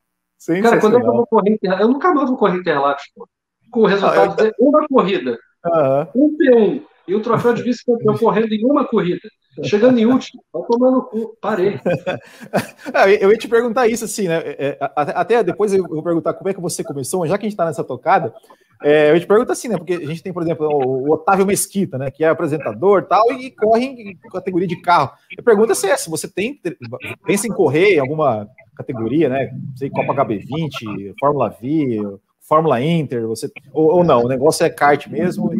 [0.61, 1.59] Cara, quando é que eu vou correr?
[1.61, 3.27] Eu nunca mais vou correr Interlagos, pô.
[3.71, 4.51] Com o resultado ah, eu...
[4.51, 5.37] de uma corrida.
[5.65, 6.27] Uhum.
[6.27, 9.27] Um P1 e o troféu de vice-campeão correndo em uma corrida.
[9.63, 11.79] Chegando em último, vai tomar no cu, parei.
[13.19, 14.37] eu ia te perguntar isso, assim, né?
[14.37, 17.45] É, é, até depois eu vou perguntar como é que você começou, mas já que
[17.45, 18.33] a gente está nessa tocada,
[18.83, 19.77] é, eu te pergunto assim, né?
[19.77, 22.11] Porque a gente tem, por exemplo, o Otávio Mesquita, né?
[22.11, 25.11] Que é apresentador tal, e corre em categoria de carro.
[25.37, 26.59] A pergunta é se você tem,
[27.25, 29.49] pensa em correr em alguma categoria, né?
[29.75, 35.07] Sei, Copa HB20, Fórmula V, Fórmula Inter, você ou, ou, não, o negócio é kart
[35.07, 35.51] mesmo.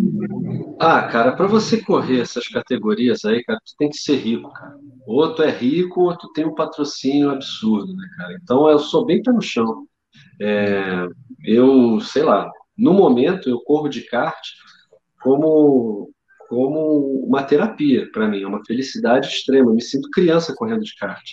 [0.80, 4.76] Ah, cara, para você correr essas categorias aí, cara, tu tem que ser rico, cara.
[5.08, 8.38] Ou tu é rico, ou tu tem um patrocínio absurdo, né, cara?
[8.42, 9.88] Então eu sou bem pé no chão.
[10.40, 11.08] É,
[11.44, 14.38] eu, sei lá, no momento eu corro de kart
[15.22, 16.10] como
[16.50, 19.70] como uma terapia para mim, é uma felicidade extrema.
[19.70, 21.24] Eu me sinto criança correndo de kart.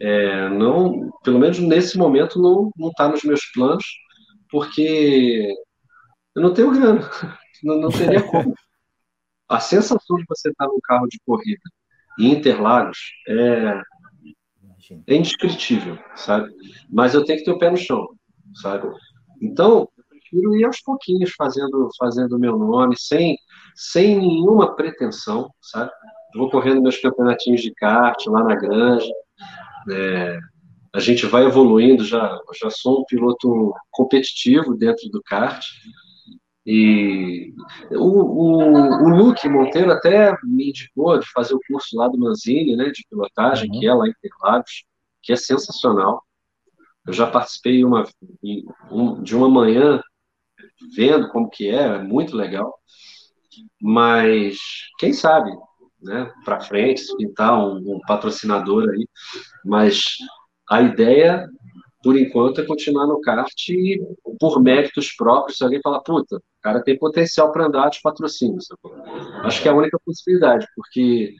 [0.00, 3.84] É, não, pelo menos nesse momento não não está nos meus planos
[4.50, 5.54] porque
[6.34, 7.08] eu não tenho grana,
[7.64, 8.54] não, não teria como.
[9.48, 11.62] A sensação de você estar num carro de corrida
[12.18, 12.98] em Interlagos
[13.28, 13.80] é,
[15.06, 16.50] é indescritível, sabe?
[16.88, 18.08] Mas eu tenho que ter o pé no chão,
[18.54, 18.88] sabe?
[19.42, 23.36] Então, eu prefiro ir aos pouquinhos fazendo fazendo o meu nome, sem,
[23.74, 25.90] sem nenhuma pretensão, sabe?
[26.34, 29.12] vou correndo meus campeonatinhos de kart lá na granja,
[29.90, 30.38] é,
[30.94, 35.64] a gente vai evoluindo, já, já sou um piloto competitivo dentro do kart.
[36.66, 37.52] E
[37.90, 42.74] o, o, o Luke Monteiro até me indicou de fazer o curso lá do Manzini,
[42.74, 43.80] né, de pilotagem, uhum.
[43.80, 44.84] que é lá em Interlagos,
[45.22, 46.22] que é sensacional.
[47.06, 48.04] Eu já participei uma,
[48.90, 50.00] um, de uma manhã
[50.96, 52.74] vendo como que é, é muito legal.
[53.80, 54.58] Mas
[54.98, 55.50] quem sabe,
[56.02, 59.06] né, para frente, se pintar um, um patrocinador aí,
[59.64, 60.16] mas
[60.70, 61.46] a ideia,
[62.04, 63.98] por enquanto, é continuar no kart e,
[64.38, 68.58] por méritos próprios, se alguém falar, puta, o cara tem potencial para andar de patrocínio.
[69.42, 71.34] Acho que é a única possibilidade, porque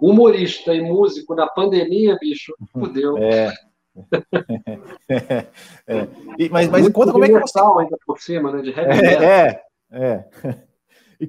[0.00, 3.18] humorista e músico na pandemia, bicho, fudeu.
[3.18, 3.52] É.
[5.86, 6.08] é.
[6.38, 7.60] E, mas, mas conta como é que você.
[7.60, 8.62] ainda por cima, né?
[8.62, 10.24] De heavy é, é.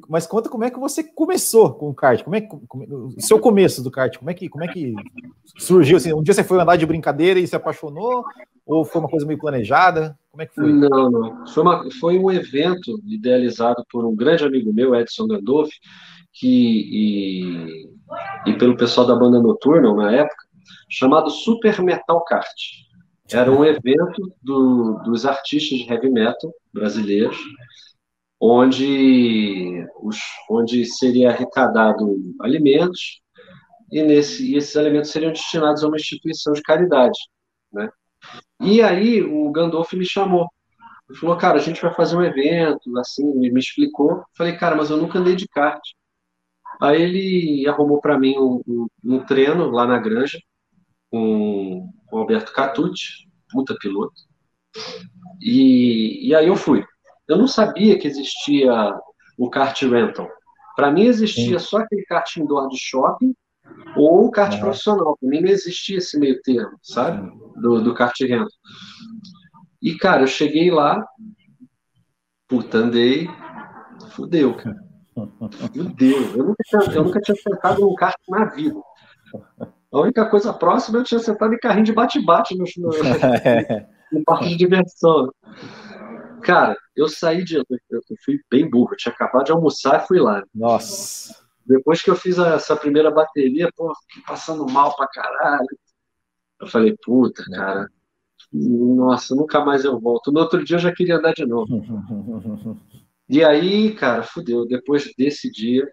[0.08, 3.22] Mas conta como é que você começou com o kart, como é que como, o
[3.22, 4.94] seu começo do kart, como é que como é que
[5.58, 6.14] surgiu assim?
[6.14, 8.26] Um dia você foi andar de brincadeira e se apaixonou
[8.68, 10.18] ou foi uma coisa meio planejada?
[10.30, 10.72] Como é que foi?
[10.72, 11.48] Não, não.
[11.48, 15.76] Foi, uma, foi um evento idealizado por um grande amigo meu, Edson Gandolfi,
[16.34, 17.90] que e,
[18.46, 20.46] e pelo pessoal da banda Noturna na época,
[20.90, 22.86] chamado Super Metal Kart.
[23.32, 27.38] Era um evento do, dos artistas de heavy metal brasileiros
[28.40, 30.18] onde, os,
[30.50, 33.22] onde seria arrecadado alimentos
[33.92, 37.18] e, nesse, e esses alimentos seriam destinados a uma instituição de caridade.
[37.72, 37.90] Né?
[38.60, 40.48] E aí o Gandolf me chamou.
[41.10, 44.24] Ele falou, cara, a gente vai fazer um evento, assim, me, me explicou.
[44.36, 45.82] Falei, cara, mas eu nunca andei de kart.
[46.82, 50.40] Aí ele arrumou para mim um, um, um, treino lá na granja
[51.10, 54.14] com o Alberto Catucci, puta piloto.
[55.42, 56.84] E, e aí eu fui.
[57.28, 58.94] Eu não sabia que existia
[59.38, 60.30] o kart rental.
[60.76, 61.66] Para mim existia Sim.
[61.66, 63.34] só aquele kart indoor de shopping
[63.96, 64.60] ou o kart uhum.
[64.60, 65.18] profissional.
[65.22, 67.32] Mim não existia esse meio termo, sabe?
[67.56, 68.48] Do, do kart rental.
[69.82, 71.06] E, cara, eu cheguei lá,
[72.48, 73.30] puta, andei,
[74.12, 74.78] fudeu, cara.
[75.74, 76.36] Fudeu.
[76.36, 78.80] Eu nunca tinha, eu nunca tinha sentado num kart na vida.
[79.92, 82.90] A única coisa próxima eu tinha sentado em carrinho de bate-bate no, no,
[84.12, 85.32] no parque de diversão.
[86.44, 87.56] Cara, eu saí de.
[87.58, 90.44] Eu fui bem burro, eu tinha acabado de almoçar e fui lá.
[90.54, 91.47] Nossa.
[91.68, 95.68] Depois que eu fiz essa primeira bateria, pô, fiquei passando mal pra caralho.
[96.60, 97.88] Eu falei, puta, cara,
[98.52, 100.32] Nossa, nunca mais eu volto.
[100.32, 101.68] No outro dia eu já queria andar de novo.
[103.30, 104.66] e aí, cara, fudeu.
[104.66, 105.92] Depois desse dia,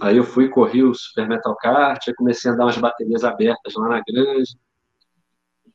[0.00, 3.74] aí eu fui, corri o Super Metal Kart, aí comecei a dar umas baterias abertas
[3.74, 4.58] lá na grande.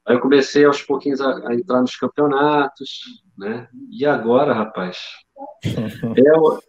[0.05, 3.69] Aí eu comecei aos pouquinhos a, a entrar nos campeonatos, né?
[3.89, 4.97] E agora, rapaz,
[6.17, 6.59] eu,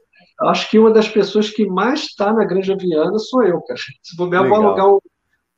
[0.42, 3.78] acho que uma das pessoas que mais está na Granja Viana sou eu, cara.
[4.02, 4.98] Se for eu vou alugar um,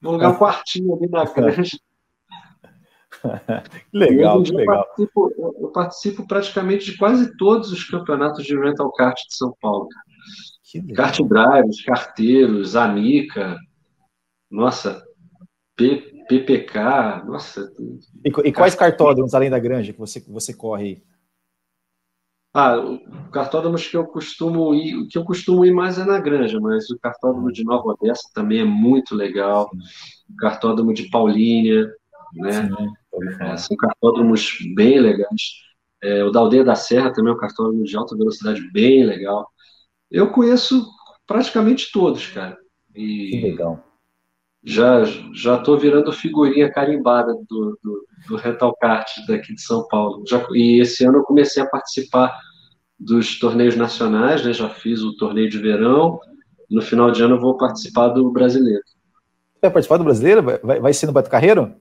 [0.00, 1.78] vou alugar um quartinho ali na granja.
[3.92, 4.84] legal, que legal.
[4.98, 9.54] Eu participo, eu participo, praticamente de quase todos os campeonatos de rental kart de São
[9.60, 9.88] Paulo.
[10.94, 13.56] Kart drivers, carteiros, Amica,
[14.50, 15.02] nossa,
[15.76, 17.72] P, PPK, nossa.
[18.24, 21.02] E, e quais cartódromos além da Granja que você, que você corre aí?
[22.58, 26.18] Ah, o cartódromos que eu costumo ir, o que eu costumo ir mais é na
[26.18, 29.70] Granja, mas o cartódromo de Nova Odessa também é muito legal.
[30.26, 31.86] O cartódromo de Paulínia,
[32.32, 32.70] né?
[33.42, 35.66] É, são cartódromos bem legais.
[36.02, 39.46] É, o da Aldeia da Serra também é um cartódromo de alta velocidade bem legal.
[40.10, 40.88] Eu conheço
[41.26, 42.56] praticamente todos, cara.
[42.94, 43.84] E que legal.
[44.64, 50.24] Já já estou virando figurinha carimbada do, do, do Rental Kart daqui de São Paulo.
[50.26, 52.34] Já, e esse ano eu comecei a participar
[52.98, 54.52] dos torneios nacionais, né?
[54.52, 56.18] Já fiz o torneio de verão.
[56.70, 58.82] No final de ano eu vou participar do brasileiro.
[59.60, 60.42] Vai participar do brasileiro?
[60.42, 61.74] Vai, vai ser no Beto Carreiro?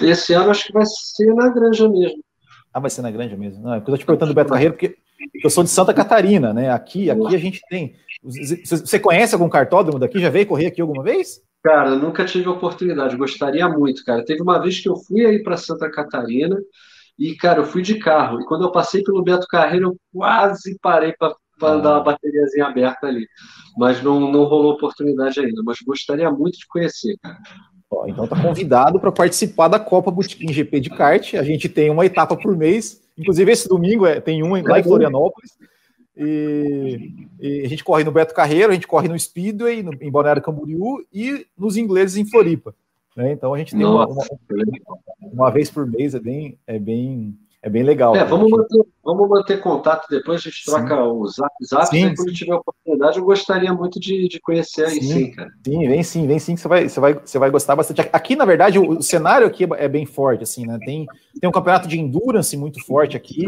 [0.00, 2.22] Esse ano acho que vai ser na Granja mesmo.
[2.72, 3.62] Ah, vai ser na Granja mesmo.
[3.62, 4.96] Não, é eu estou te perguntando do Beto Carreiro porque
[5.42, 6.70] eu sou de Santa Catarina, né?
[6.70, 7.96] Aqui, aqui a gente tem.
[8.22, 10.18] Você conhece algum cartódromo daqui?
[10.20, 11.40] Já veio correr aqui alguma vez?
[11.62, 13.16] Cara, nunca tive oportunidade.
[13.16, 14.24] Gostaria muito, cara.
[14.24, 16.56] Teve uma vez que eu fui aí para Santa Catarina
[17.18, 18.40] e, cara, eu fui de carro.
[18.40, 22.66] E quando eu passei pelo Beto Carreiro, eu quase parei para para dar uma bateriazinha
[22.66, 23.26] aberta ali.
[23.76, 25.62] Mas não, não rolou oportunidade ainda.
[25.64, 27.38] Mas gostaria muito de conhecer, cara.
[27.90, 31.34] Ó, então tá convidado para participar da Copa Botequim GP de kart.
[31.34, 33.00] A gente tem uma etapa por mês.
[33.16, 35.52] Inclusive, esse domingo é, tem um lá em Florianópolis.
[36.16, 40.10] E, e, a gente corre no Beto Carreiro, a gente corre no Speedway, no, em
[40.10, 42.74] Balneário Camboriú e nos ingleses em Floripa.
[43.16, 43.32] Né?
[43.32, 44.24] Então a gente tem uma, uma,
[45.20, 48.14] uma, vez por mês, é bem, é bem, é bem legal.
[48.14, 51.02] É, vamos, manter, vamos manter contato depois, a gente troca sim.
[51.02, 55.12] o zap, zap sim, quando tiver oportunidade, eu gostaria muito de, de conhecer aí sim,
[55.12, 55.50] sim, cara.
[55.64, 58.02] Sim, vem sim, vem sim, que você vai, você vai, você vai gostar bastante.
[58.12, 60.78] Aqui, na verdade, o, o cenário aqui é bem forte, assim, né?
[60.84, 61.06] Tem,
[61.40, 63.46] tem um campeonato de endurance muito forte aqui,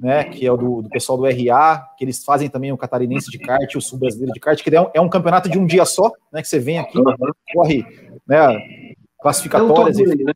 [0.00, 0.24] né?
[0.24, 3.38] Que é o do, do pessoal do RA, que eles fazem também o catarinense de
[3.38, 5.84] kart, o sul brasileiro de kart, que é um, é um campeonato de um dia
[5.84, 6.42] só, né?
[6.42, 6.98] Que você vem aqui,
[7.54, 7.84] corre,
[8.26, 8.93] né?
[9.24, 9.98] Classificatórias.
[9.98, 10.32] É um torneio, né?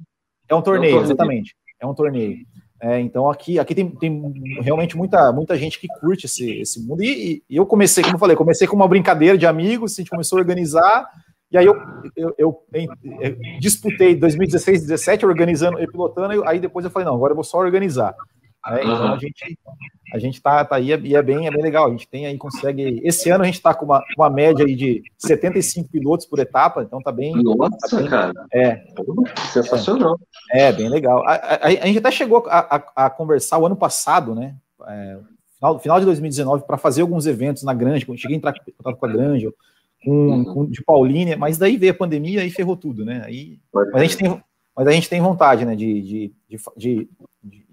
[0.48, 1.04] é um torneio, é um torneio.
[1.04, 1.56] exatamente.
[1.78, 2.36] É um torneio.
[2.80, 7.02] É, então aqui, aqui tem, tem realmente muita, muita gente que curte esse, esse mundo.
[7.02, 10.08] E, e, eu comecei, como eu falei, comecei com uma brincadeira de amigos, a gente
[10.08, 11.06] começou a organizar,
[11.52, 11.76] e aí eu,
[12.16, 17.32] eu, eu, eu disputei 2016, 2017 organizando e pilotando, aí depois eu falei, não, agora
[17.32, 18.14] eu vou só organizar.
[18.66, 19.58] É, então a gente
[20.12, 21.86] a gente tá, tá aí e é bem, é bem legal.
[21.86, 23.00] A gente tem aí, consegue.
[23.04, 26.82] Esse ano a gente está com uma, uma média aí de 75 pilotos por etapa,
[26.82, 27.34] então tá bem.
[27.42, 28.32] Nossa, tá bem, cara.
[28.52, 28.84] É.
[29.52, 30.18] Sensacional.
[30.50, 31.22] É, é bem legal.
[31.26, 34.56] A, a, a, gente até chegou a, a, a, conversar o ano passado, né?
[34.86, 35.18] É,
[35.56, 38.72] final, final de 2019, para fazer alguns eventos na Grande, quando cheguei a entrar em
[38.72, 39.52] contato com a Grande,
[40.02, 40.44] com, uhum.
[40.44, 43.22] com, de Paulínia, mas daí veio a pandemia e ferrou tudo, né?
[43.26, 44.42] Aí, mas a gente tem,
[44.74, 47.08] mas a gente tem vontade, né, de, de, de, de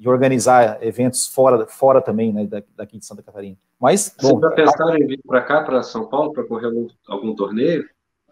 [0.05, 3.57] organizar eventos fora, fora também, né, daqui de Santa Catarina.
[3.79, 7.35] Mas, bom, já pensaram em vir para cá, para São Paulo, para correr algum, algum
[7.35, 7.85] torneio?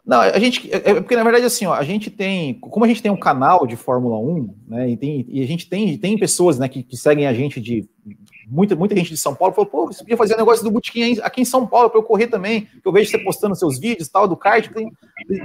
[0.06, 2.88] Não, a gente, é, é porque na verdade assim, ó, a gente tem, como a
[2.88, 6.18] gente tem um canal de Fórmula 1, né, e, tem, e a gente tem, tem
[6.18, 7.88] pessoas, né, que, que seguem a gente de
[8.50, 11.20] muita, muita gente de São Paulo falou, pô, você podia fazer um negócio do Botequim
[11.22, 14.10] aqui em São Paulo para eu correr também, que eu vejo você postando seus vídeos
[14.10, 14.70] tal, do kart.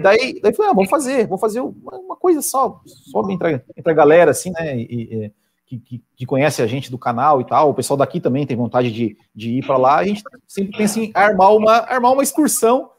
[0.02, 3.92] Daí, daí falei, ah, vamos fazer, vamos fazer uma, uma coisa só, só entre, entre
[3.92, 5.32] a galera, assim, né, e, e,
[5.68, 8.56] que, que, que, conhece a gente do canal e tal, o pessoal daqui também tem
[8.56, 12.22] vontade de, de ir para lá, a gente sempre pensa em armar uma, armar uma
[12.22, 12.90] excursão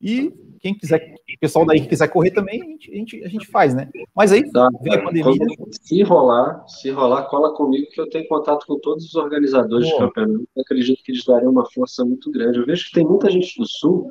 [0.00, 0.32] e
[0.62, 3.46] quem quiser, o pessoal daí que quiser correr também, a gente, a gente, a gente
[3.48, 3.90] faz, né?
[4.14, 5.46] Mas aí tá, vem a pandemia.
[5.72, 9.96] Se rolar, se rolar, cola comigo que eu tenho contato com todos os organizadores Pô.
[9.96, 10.48] de campeonato.
[10.54, 12.60] Eu acredito que eles dariam uma força muito grande.
[12.60, 14.08] Eu vejo que tem muita gente do Sul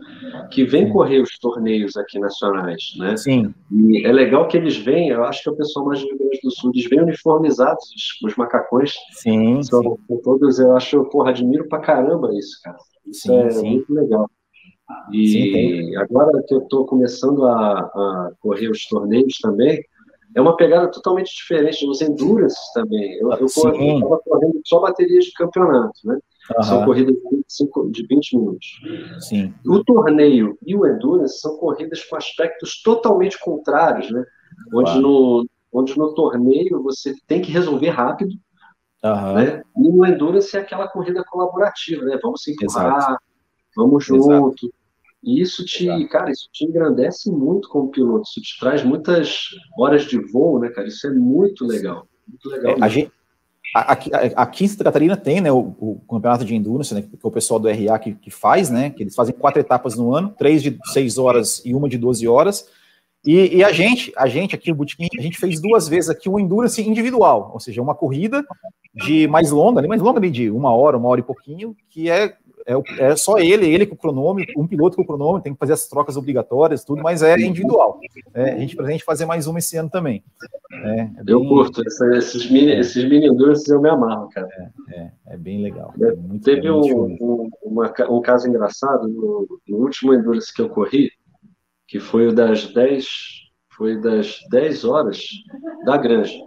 [0.51, 3.15] que vem correr os torneios aqui nacionais, né?
[3.15, 3.53] Sim.
[3.71, 6.17] E é legal que eles vêm, eu acho que é o pessoal mais do Rio
[6.17, 8.93] Grande do Sul, eles vêm uniformizados, os, os macacões.
[9.13, 9.63] Sim.
[9.63, 10.17] São, sim.
[10.21, 12.77] todos, eu acho, porra, admiro pra caramba isso, cara.
[13.07, 13.69] Isso sim, é sim.
[13.69, 14.29] muito legal.
[15.11, 19.83] E Sim, agora que eu estou começando a, a, correr os torneios também,
[20.33, 23.17] é uma pegada totalmente diferente dos endurance também.
[23.19, 26.17] Eu estava correndo só baterias de campeonato, né?
[26.55, 26.63] Uhum.
[26.63, 28.67] São corridas de 25, de 20 minutos.
[29.19, 29.53] Sim.
[29.65, 34.23] O torneio e o endurance são corridas com aspectos totalmente contrários, né?
[34.73, 38.33] Onde no, onde no torneio você tem que resolver rápido,
[39.03, 39.33] uhum.
[39.33, 39.63] né?
[39.77, 42.19] E no Endurance é aquela corrida colaborativa, né?
[42.21, 43.19] Vamos se empurrar, Exato.
[43.75, 44.65] vamos junto.
[44.65, 44.80] Exato.
[45.23, 46.09] E isso te, Exato.
[46.09, 49.37] cara, isso te engrandece muito como piloto, isso te traz muitas
[49.77, 50.87] horas de voo, né, cara?
[50.87, 52.07] Isso é muito legal.
[52.27, 52.77] Muito legal.
[52.77, 53.11] É, a gente,
[53.73, 57.17] Aqui, aqui, em Santa Catarina tem né, o, o campeonato de endurance, né, que é
[57.27, 58.89] o pessoal do RA que, que, faz, né?
[58.89, 62.27] Que eles fazem quatro etapas no ano, três de seis horas e uma de 12
[62.27, 62.67] horas.
[63.25, 66.27] E, e, a gente, a gente aqui no Botequim, a gente fez duas vezes aqui
[66.27, 68.43] o endurance individual, ou seja, uma corrida
[68.93, 73.03] de mais longa, mais longa de uma hora, uma hora e pouquinho, que é é,
[73.05, 75.73] é, só ele, ele com o cronômetro, um piloto com o cronômetro, tem que fazer
[75.73, 77.99] as trocas obrigatórias, tudo, mas é individual.
[78.33, 80.23] É, a gente pretende fazer mais uma esse ano também.
[80.71, 81.33] É, é bem...
[81.35, 81.81] Eu curto,
[82.15, 84.47] esses mini, esses mini endurance eu me amarro, cara.
[84.89, 85.93] É, é, é bem legal.
[85.97, 91.11] Muito, Teve um, um, uma, um, caso engraçado no, no, último endurance que eu corri,
[91.87, 93.05] que foi o das 10,
[93.75, 95.19] foi das 10 horas
[95.85, 96.39] da Granja.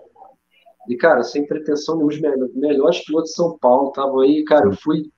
[0.89, 4.77] E, cara, sem pretensão nenhuma, os melhores pilotos de São Paulo estavam aí, cara, eu
[4.77, 5.11] fui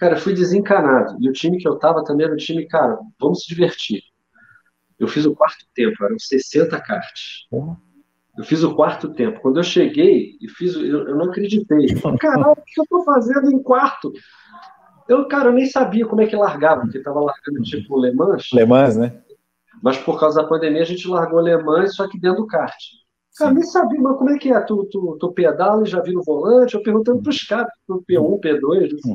[0.00, 1.18] Cara, fui desencanado.
[1.20, 4.02] E o time que eu tava também era um time, cara, vamos se divertir.
[4.98, 7.46] Eu fiz o quarto tempo, eram 60 cartas.
[8.38, 9.40] Eu fiz o quarto tempo.
[9.42, 11.94] Quando eu cheguei e fiz, eu, eu não acreditei.
[12.18, 14.10] Caralho, o que eu tô fazendo em quarto?
[15.06, 18.48] Eu, cara, eu nem sabia como é que largava, porque tava largando tipo Le Mans.
[18.54, 19.20] Le Mans, né?
[19.82, 22.74] Mas por causa da pandemia a gente largou Le Mans, só que dentro do kart.
[23.36, 24.60] Cara, nem sabia, mas como é que é?
[24.60, 26.74] Tu, tu, tu pedala e já vira o volante?
[26.74, 28.94] Eu perguntando pros caras, pro P1, P2.
[28.94, 29.14] Assim.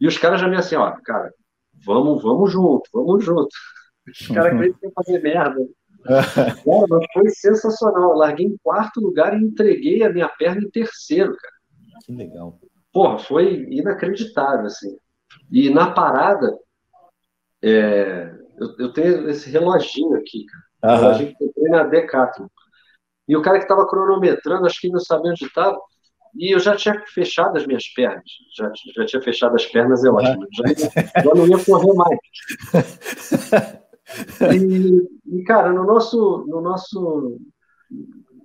[0.00, 1.32] E os caras já me assim, ó, cara,
[1.84, 3.48] vamos, vamos junto, vamos junto.
[4.08, 5.60] Os caras acreditam em fazer merda.
[6.04, 8.10] cara, mas foi sensacional.
[8.10, 11.54] Eu larguei em quarto lugar e entreguei a minha perna em terceiro, cara.
[12.04, 12.58] Que legal.
[12.92, 14.96] Porra, foi inacreditável, assim.
[15.50, 16.56] E na parada,
[17.62, 20.94] é, eu, eu, tenho esse reloginho aqui, cara.
[20.94, 21.00] Uhum.
[21.00, 22.46] Reloginho que eu comprei na Decathlon.
[23.26, 25.78] E o cara que estava cronometrando, acho que não sabia onde estava,
[26.36, 28.24] e eu já tinha fechado as minhas pernas.
[28.56, 30.46] Já, já tinha fechado as pernas, é ótimo.
[30.52, 30.64] Já,
[31.22, 32.18] já não ia correr mais.
[34.54, 37.38] E, e, cara, no nosso, no nosso.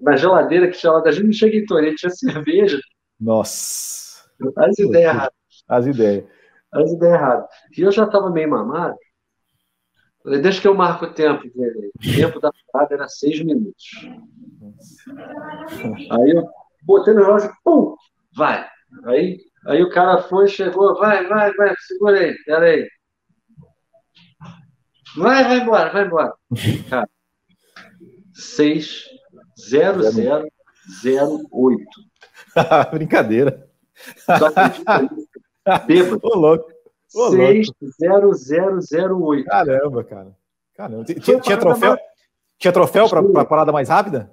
[0.01, 2.79] Na geladeira que tinha lá da gente, não chega em tinha cerveja.
[3.19, 4.23] Nossa.
[4.55, 5.33] As ideias erradas.
[5.67, 6.25] As ideias.
[6.71, 7.49] As ideias erradas.
[7.77, 8.95] E eu já estava meio mamado.
[10.23, 11.91] Falei, deixa que eu marco o tempo dele.
[11.97, 13.85] O tempo da parada era seis minutos.
[16.11, 16.47] Aí eu
[16.83, 17.95] botei no relógio, pum,
[18.35, 18.67] vai.
[19.05, 22.89] Aí, aí o cara foi, chegou, vai, vai, vai, segura aí, pera aí.
[25.17, 26.33] Vai, vai embora, vai embora.
[26.89, 27.09] Cara,
[28.33, 29.05] 6,
[29.69, 30.47] 0, 0,
[31.01, 31.83] 0, 8.
[32.91, 33.67] Brincadeira.
[34.25, 35.27] Só acredita nisso?
[35.85, 36.19] Bêbado.
[36.23, 36.71] Ô, louco.
[37.07, 39.45] 60008.
[39.45, 40.35] Caramba, cara.
[40.75, 41.03] Caramba.
[41.03, 41.95] Tinha, tinha troféu,
[42.57, 44.31] tinha troféu para a parada mais rápida?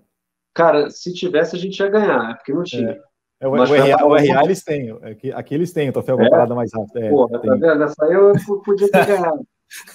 [0.57, 2.93] Cara, se tivesse, a gente ia ganhar, é porque não tinha.
[2.93, 3.01] É.
[3.39, 6.31] É, o, o, RA, o RA eles têm, aqui, aqui eles têm o troféu é?
[6.31, 7.05] parada mais rápida.
[7.05, 7.83] É, Porra, tá vendo?
[7.83, 8.33] Essa aí eu
[8.65, 9.47] podia ter ganhado.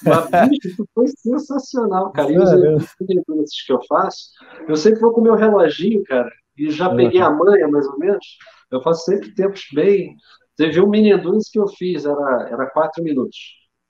[0.03, 2.31] Mas, bicho, isso foi sensacional, cara.
[2.31, 4.27] E os exercícios que eu faço,
[4.67, 7.97] eu sempre vou com o meu reloginho, cara, e já peguei a manha, mais ou
[7.97, 8.23] menos.
[8.69, 10.15] Eu faço sempre tempos bem.
[10.55, 13.39] Teve um mini endurance que eu fiz, era, era 4 minutos.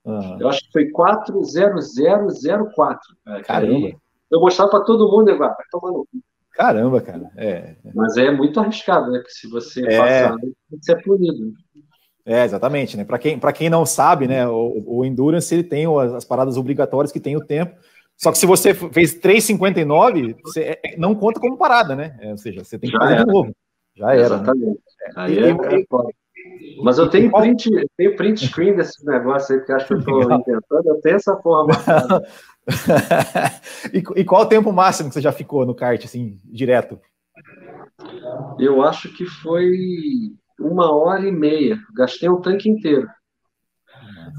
[0.06, 0.40] Uhum.
[0.40, 3.02] Eu acho que foi 40004.
[3.44, 3.92] Caramba.
[4.32, 6.22] eu mostrava para todo mundo, igual, vai tomar no cu.
[6.62, 7.32] Caramba, cara.
[7.36, 7.74] É.
[7.96, 9.18] Mas é muito arriscado, né?
[9.18, 9.98] Porque se você é...
[9.98, 10.38] passar,
[10.70, 11.54] você é punido.
[12.24, 13.04] É, exatamente, né?
[13.04, 17.12] Para quem, quem não sabe, né, o, o Endurance ele tem as, as, paradas obrigatórias
[17.12, 17.76] que tem o tempo.
[18.16, 22.16] Só que se você fez 3,59, você é, é, não conta como parada, né?
[22.22, 23.26] É, ou seja, você tem que Já fazer era.
[23.26, 23.56] de novo.
[23.98, 24.20] Já era.
[24.20, 24.26] Né?
[24.36, 24.66] Exatamente.
[24.68, 25.14] Né?
[25.16, 25.86] Aí e, é, e,
[26.84, 30.24] mas eu tenho print, tenho print screen desse negócio aí, que acho que eu estou
[30.24, 32.28] inventando, eu tenho essa porra marcada.
[33.94, 37.00] e, e qual o tempo máximo que você já ficou no kart, assim, direto?
[38.60, 39.72] Eu acho que foi
[40.60, 41.80] uma hora e meia.
[41.96, 43.08] Gastei o tanque inteiro.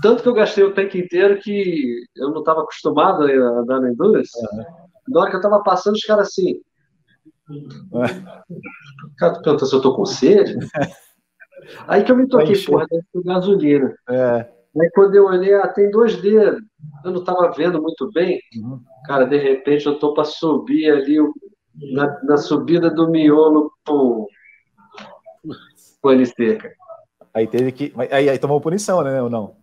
[0.00, 3.88] Tanto que eu gastei o tanque inteiro que eu não estava acostumado a andar no
[3.88, 4.30] Endurance.
[4.36, 4.64] Uhum.
[5.08, 6.60] Na hora que eu estava passando, os caras assim.
[7.48, 8.24] Uhum.
[9.18, 10.56] Cara, tu pergunta se eu tô com sede.
[11.86, 13.94] Aí que eu me toquei, porra, deve ser gasolina.
[14.08, 14.48] É.
[14.80, 16.62] Aí quando eu olhei, ah, tem dois dedos.
[17.04, 18.40] Eu não estava vendo muito bem.
[18.56, 18.80] Uhum.
[19.06, 21.18] Cara, de repente eu tô para subir ali
[21.92, 24.28] na, na, subida do miolo pro
[26.04, 26.74] LC, cara.
[27.34, 27.92] Aí teve que.
[28.10, 29.22] Aí, aí tomou punição, né?
[29.22, 29.56] Ou não?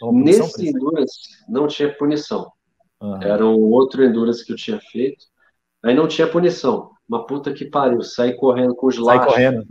[0.00, 2.50] Punição, Nesse Endurance não tinha punição.
[3.00, 3.22] Uhum.
[3.22, 5.24] Era um outro Endurance que eu tinha feito.
[5.84, 6.90] Aí não tinha punição.
[7.08, 8.00] Uma puta que pariu.
[8.02, 9.66] Saí correndo com os Sai correndo.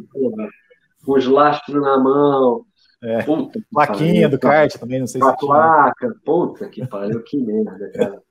[1.06, 2.66] Com os lastros na mão.
[3.04, 3.24] É.
[3.24, 5.28] Puta Plaquinha do kart também, não sei se.
[5.28, 8.22] A placa, puta que pariu, que merda, cara.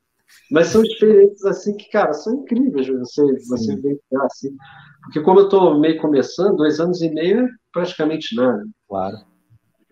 [0.50, 4.56] Mas são experiências assim que, cara, são incríveis você, você vivenciar assim.
[5.02, 8.64] Porque como eu estou meio começando, dois anos e meio é praticamente nada.
[8.88, 9.16] Claro.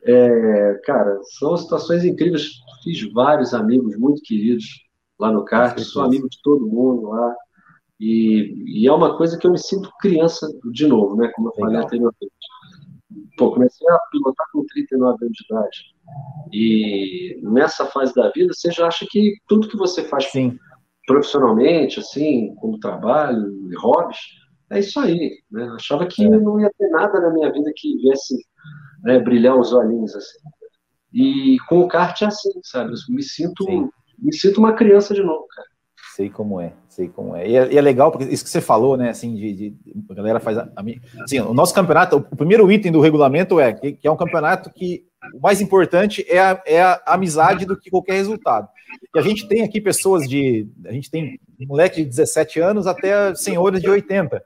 [0.05, 2.51] É, cara, são situações incríveis.
[2.85, 4.65] Fiz vários amigos muito queridos
[5.19, 7.35] lá no kart, sou amigo de todo mundo lá.
[8.01, 11.33] E, e, é uma coisa que eu me sinto criança de novo, né?
[11.35, 11.87] Como eu falei Legal.
[11.87, 12.33] anteriormente.
[13.37, 15.79] Pô, comecei a pilotar com 39 anos de idade.
[16.53, 20.59] E nessa fase da vida, você já acha que tudo que você faz Sim.
[21.07, 24.19] profissionalmente, assim, como trabalho, hobbies,
[24.71, 25.39] é isso aí.
[25.51, 25.69] Né?
[25.75, 26.29] Achava que é.
[26.29, 28.35] não ia ter nada na minha vida que viesse
[29.03, 30.39] né, brilhar os olhinhos assim.
[31.13, 32.93] E com o kart é assim, sabe?
[32.93, 33.65] Eu me sinto,
[34.19, 35.69] me sinto uma criança de novo, cara.
[36.19, 37.49] Sei como é, sei como é.
[37.49, 37.73] E, é.
[37.75, 39.77] e é, legal, porque isso que você falou, né, assim, de, de
[40.11, 43.73] a galera faz a, a, assim, o nosso campeonato, o primeiro item do regulamento é
[43.73, 47.79] que, que é um campeonato que o mais importante é a, é a amizade do
[47.79, 48.67] que qualquer resultado.
[49.15, 50.69] E a gente tem aqui pessoas de.
[50.87, 51.39] A gente tem
[51.69, 54.43] moleque de 17 anos até senhores de 80.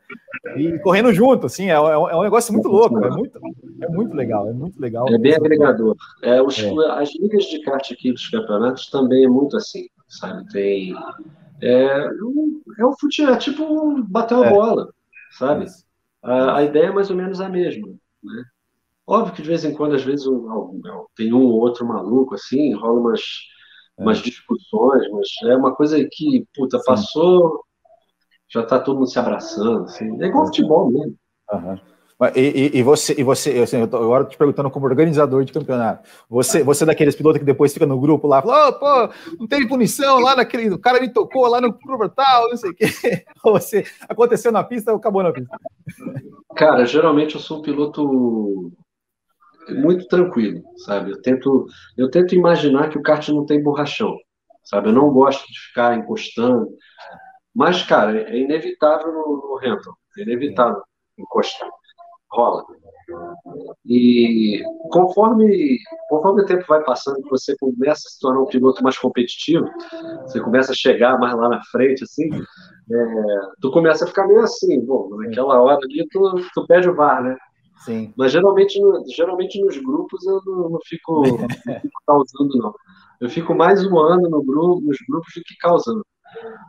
[0.58, 3.40] E correndo junto, assim, é, é, é um negócio muito louco, é muito,
[3.80, 5.08] é muito legal, é muito legal.
[5.08, 5.96] É bem agregador.
[6.22, 6.70] É, os, é.
[7.00, 10.46] As ligas de kart aqui dos campeonatos também é muito assim, sabe?
[10.52, 10.94] Tem.
[11.62, 12.08] É,
[12.78, 14.50] é um futebol, é tipo bater uma é.
[14.50, 14.92] bola,
[15.38, 15.66] sabe?
[16.22, 17.88] A, a ideia é mais ou menos a mesma,
[18.22, 18.44] né?
[19.06, 20.80] Óbvio que de vez em quando, às vezes, um,
[21.16, 23.20] tem um ou outro maluco, assim, rola umas,
[23.98, 24.02] é.
[24.02, 27.64] umas discussões, mas é uma coisa que, puta, passou,
[28.48, 30.22] já tá todo mundo se abraçando, assim.
[30.22, 31.16] É igual futebol mesmo.
[31.52, 31.80] Uhum.
[32.36, 35.52] E, e, e, você, e você assim, eu tô agora te perguntando como organizador de
[35.52, 36.08] campeonato.
[36.28, 39.46] Você, você é daqueles pilotos que depois fica no grupo lá, fala, oh, pô, não
[39.46, 40.70] teve punição lá naquele.
[40.70, 42.86] O cara me tocou lá no curva tal, não sei o quê.
[43.44, 45.56] Você aconteceu na pista ou acabou na pista?
[46.54, 48.72] Cara, geralmente eu sou um piloto
[49.70, 51.12] muito tranquilo, sabe?
[51.12, 54.16] Eu tento, eu tento imaginar que o kart não tem borrachão,
[54.64, 54.88] sabe?
[54.88, 56.68] Eu não gosto de ficar encostando,
[57.54, 60.82] mas, cara, é inevitável no, no Hamilton, é inevitável
[61.18, 61.68] encostar,
[62.32, 62.64] rola.
[63.84, 65.78] E conforme,
[66.08, 69.68] conforme o tempo vai passando, você começa a se tornar um piloto mais competitivo,
[70.22, 74.40] você começa a chegar mais lá na frente, assim, é, tu começa a ficar meio
[74.40, 77.36] assim, bom, naquela hora ali tu, tu pede o VAR, né?
[77.84, 78.12] Sim.
[78.16, 78.78] Mas geralmente,
[79.14, 81.22] geralmente nos grupos eu não, não, fico,
[81.66, 82.74] não, fico, causando, não.
[83.20, 86.04] Eu fico mais zoando no grupo, nos grupos do que causando.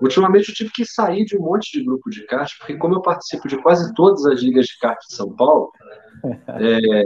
[0.02, 3.02] Ultimamente eu tive que sair de um monte de grupo de kart, porque como eu
[3.02, 5.72] participo de quase todas as ligas de kart de São Paulo,
[6.60, 7.02] é,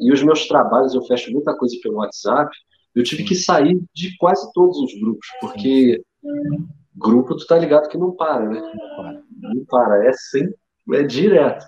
[0.00, 2.50] e os meus trabalhos eu fecho muita coisa pelo WhatsApp,
[2.94, 6.02] eu tive que sair de quase todos os grupos, porque
[6.94, 8.62] grupo tu tá ligado que não para, né?
[9.40, 10.54] Não para, é sempre,
[10.92, 11.64] é direto.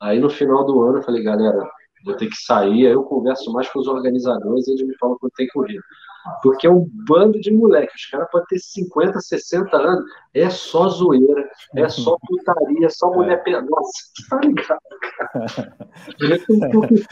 [0.00, 1.58] Aí no final do ano eu falei, galera,
[2.04, 5.16] vou ter que sair, aí eu converso mais com os organizadores e eles me falam
[5.18, 5.82] quando tem corrida.
[6.42, 10.88] Porque é um bando de moleque, os caras podem ter 50, 60 anos, é só
[10.88, 13.60] zoeira, é só putaria, é só mulher é.
[13.60, 13.98] Nossa,
[14.30, 14.80] tá ligado,
[15.16, 15.46] cara?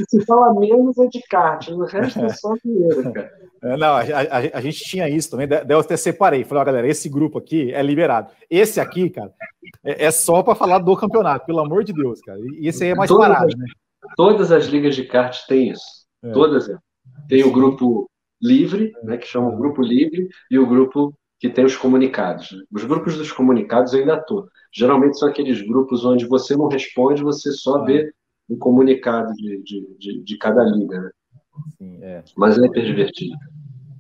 [0.09, 3.33] Se fala menos é de kart, o resto é só zoeira, cara.
[3.63, 6.43] É, não, a, a, a, gente tinha isso também, daí eu até separei.
[6.43, 8.33] Falei, ó, galera, esse grupo aqui é liberado.
[8.51, 9.33] Esse aqui, cara,
[9.85, 12.41] é, é só para falar do campeonato, pelo amor de Deus, cara.
[12.59, 13.67] E esse aí é mais todas parado, as, né?
[14.17, 15.85] Todas as ligas de kart têm isso.
[16.25, 16.33] É.
[16.33, 16.69] Todas.
[17.29, 18.11] Tem o grupo
[18.43, 22.53] livre, né, que chama o grupo livre, e o grupo que tem os comunicados.
[22.53, 22.63] Né?
[22.73, 24.49] Os grupos dos comunicados eu ainda estou.
[24.73, 28.13] Geralmente são aqueles grupos onde você não responde, você só vê
[28.49, 31.01] o um comunicado de, de, de, de, cada liga.
[31.01, 31.11] Né?
[31.79, 32.25] Sim, é.
[32.37, 33.37] Mas é hiper divertido.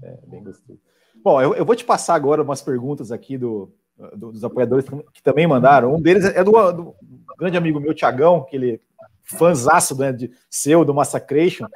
[0.03, 0.79] É, bem gostoso.
[1.23, 3.73] Bom, eu, eu, vou te passar agora umas perguntas aqui do,
[4.17, 5.95] do, dos apoiadores que também mandaram.
[5.95, 6.95] Um deles é do, do
[7.39, 8.81] grande amigo meu, Tiagão, que ele
[9.23, 11.67] fãzaço né, de seu, do Massacration.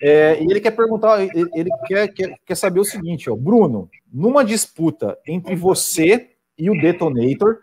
[0.00, 3.88] É, e ele quer perguntar, ele, ele quer, quer, quer, saber o seguinte, ó, Bruno,
[4.12, 7.60] numa disputa entre você e o Detonator,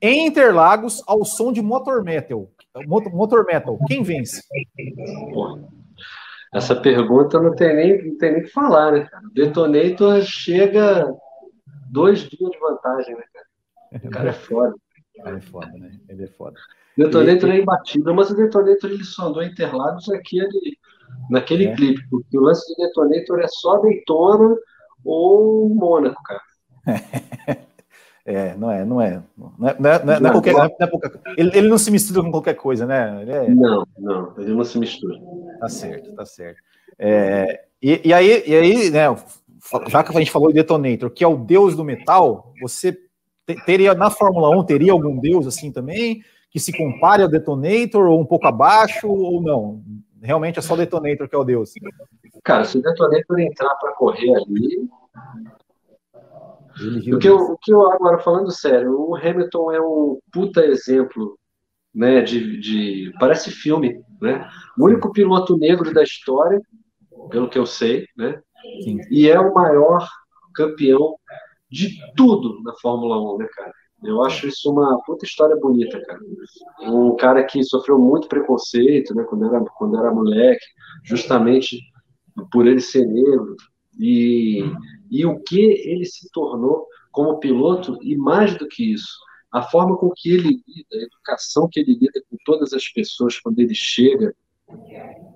[0.00, 2.48] em Interlagos, ao som de Motor Metal,
[2.86, 4.42] Motor Metal, quem vence?
[6.54, 11.12] Essa pergunta não tem nem, não tem nem que falar, né, O Detonator chega
[11.90, 13.46] dois dias de vantagem, né, cara?
[14.04, 14.74] O cara é foda.
[15.22, 15.90] Cara é foda, né?
[16.08, 16.58] Ele é foda.
[16.96, 17.52] O Detonator e...
[17.52, 20.78] é imbatível, mas o Detonator ele em Interlagos aquele
[21.28, 21.74] naquele é.
[21.74, 24.56] clipe, porque o lance do Detonator é só Daytona
[25.04, 26.40] ou Mônaco, cara.
[28.22, 29.22] É, não é, não é.
[29.36, 31.90] Não é, não é, não é, não é qualquer, não qualquer ele, ele não se
[31.90, 33.24] mistura com qualquer coisa, né?
[33.26, 33.48] É...
[33.48, 35.18] Não, não, ele não se mistura.
[35.58, 36.60] Tá certo, tá certo.
[36.98, 39.06] É, e, e, aí, e aí, né,
[39.88, 42.96] já que a gente falou de Detonator, que é o deus do metal, você
[43.64, 48.20] teria, na Fórmula 1, teria algum deus assim também, que se compare ao Detonator, ou
[48.20, 49.82] um pouco abaixo, ou não?
[50.22, 51.72] Realmente é só o Detonator que é o Deus.
[52.44, 54.88] Cara, se o Detonator entrar para correr ali,
[57.12, 61.38] O que, eu, o que eu, agora, falando sério, o Hamilton é um puta exemplo
[61.94, 64.48] né, de, de, parece filme, né?
[64.78, 66.60] O único piloto negro da história,
[67.30, 68.40] pelo que eu sei, né?
[68.82, 68.98] Sim.
[69.10, 70.08] E é o maior
[70.54, 71.16] campeão
[71.70, 73.72] de tudo na Fórmula 1, né, cara?
[74.02, 76.20] Eu acho isso uma puta história bonita, cara.
[76.82, 80.64] Um cara que sofreu muito preconceito, né, quando era, quando era moleque,
[81.04, 81.78] justamente
[82.50, 83.56] por ele ser negro,
[83.98, 84.64] e,
[85.10, 89.18] e o que ele se tornou como piloto, e mais do que isso,
[89.52, 93.38] a forma com que ele lida, a educação que ele lida com todas as pessoas
[93.38, 94.34] quando ele chega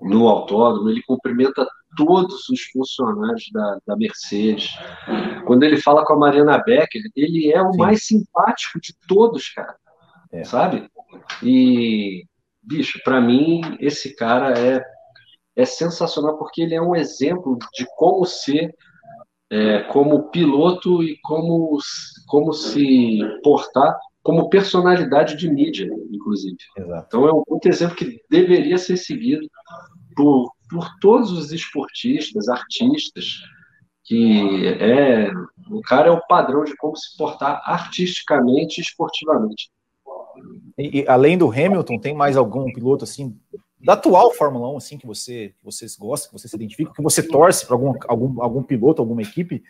[0.01, 4.77] no autódromo, ele cumprimenta todos os funcionários da, da Mercedes.
[5.45, 7.77] Quando ele fala com a Mariana Becker, ele é o Sim.
[7.77, 9.75] mais simpático de todos, cara.
[10.31, 10.43] É.
[10.43, 10.89] Sabe?
[11.41, 12.25] E,
[12.61, 14.83] bicho, para mim, esse cara é,
[15.55, 18.75] é sensacional porque ele é um exemplo de como ser
[19.49, 21.77] é, como piloto e como,
[22.27, 26.57] como se portar como personalidade de mídia, inclusive.
[26.75, 27.05] Exato.
[27.05, 29.47] Então é um outro exemplo que deveria ser seguido
[30.15, 33.35] por, por todos os esportistas, artistas,
[34.03, 35.29] que é
[35.69, 39.69] o cara é o padrão de como se portar artisticamente e esportivamente.
[40.75, 43.39] E, e, além do Hamilton, tem mais algum piloto assim
[43.79, 47.03] da atual Fórmula 1 assim que você que vocês gostam, que você se identifica, que
[47.03, 49.63] você torce para algum, algum algum piloto, alguma equipe?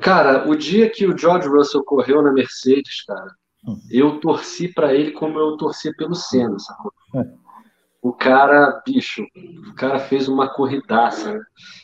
[0.00, 3.30] Cara, o dia que o George Russell correu na Mercedes, cara,
[3.66, 3.78] hum.
[3.90, 6.92] eu torci para ele como eu torci pelo Senna, sacou?
[7.14, 7.24] É.
[8.02, 9.26] O cara, bicho,
[9.70, 11.40] o cara fez uma corridaça, né?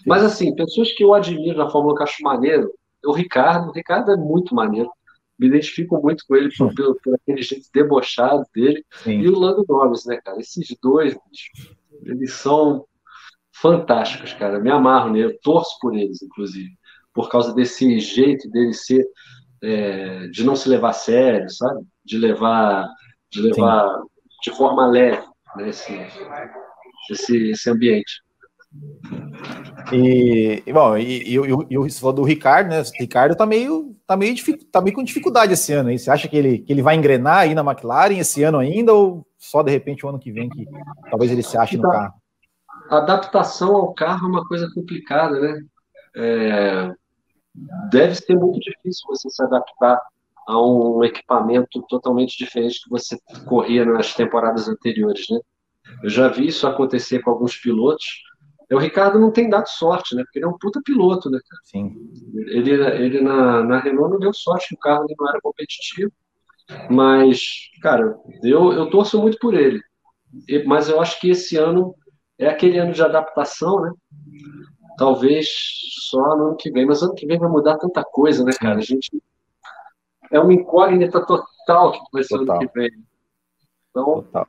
[0.07, 2.71] Mas assim, pessoas que eu admiro na Fórmula que eu acho maneiro,
[3.07, 4.91] o Ricardo, o Ricardo é muito maneiro.
[5.39, 8.85] Me identifico muito com ele por, por, por aquele jeito debochado dele.
[9.03, 9.21] Sim.
[9.21, 10.39] E o Lando Norris, né, cara?
[10.39, 12.85] Esses dois, bicho, eles são
[13.51, 14.61] fantásticos, cara.
[14.61, 16.71] Me amarro nele, eu torço por eles, inclusive
[17.21, 19.05] por causa desse jeito dele ser,
[19.63, 21.83] é, de não se levar a sério, sabe?
[22.03, 22.89] De levar,
[23.31, 24.51] de levar Sim.
[24.51, 25.23] de forma leve
[25.57, 25.93] né, esse,
[27.11, 28.23] esse, esse ambiente.
[29.93, 32.81] E, bom, e, e, e, e falou do Ricardo, né?
[32.81, 34.35] O Ricardo tá meio, tá meio,
[34.73, 35.99] tá meio com dificuldade esse ano aí.
[35.99, 39.27] Você acha que ele, que ele vai engrenar aí na McLaren esse ano ainda, ou
[39.37, 40.65] só de repente o ano que vem que
[41.11, 42.15] talvez ele se ache no carro?
[42.89, 45.61] A adaptação ao carro é uma coisa complicada, né?
[46.17, 47.00] É,
[47.91, 50.01] deve ser muito difícil você se adaptar
[50.47, 55.39] a um equipamento totalmente diferente que você corria nas temporadas anteriores, né?
[56.03, 58.05] Eu já vi isso acontecer com alguns pilotos.
[58.73, 60.23] O Ricardo não tem dado sorte, né?
[60.23, 61.39] Porque ele é um puta piloto, né?
[61.65, 61.97] Sim.
[62.35, 66.13] Ele, ele na, na Renault não deu sorte, o carro não era competitivo.
[66.89, 67.41] Mas,
[67.83, 69.81] cara, eu, eu torço muito por ele.
[70.67, 71.95] Mas eu acho que esse ano
[72.39, 73.93] é aquele ano de adaptação, né?
[75.01, 75.49] Talvez
[76.11, 76.85] só no ano que vem.
[76.85, 78.77] Mas ano que vem vai mudar tanta coisa, né, cara?
[78.77, 79.11] A gente
[80.31, 82.57] é uma incógnita total que vai ser total.
[82.57, 82.91] ano que vem.
[83.89, 84.47] Então, total.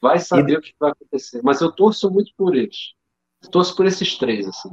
[0.00, 0.56] vai saber e...
[0.58, 1.40] o que vai acontecer.
[1.42, 2.94] Mas eu torço muito por eles.
[3.50, 4.70] Torço por esses três, assim.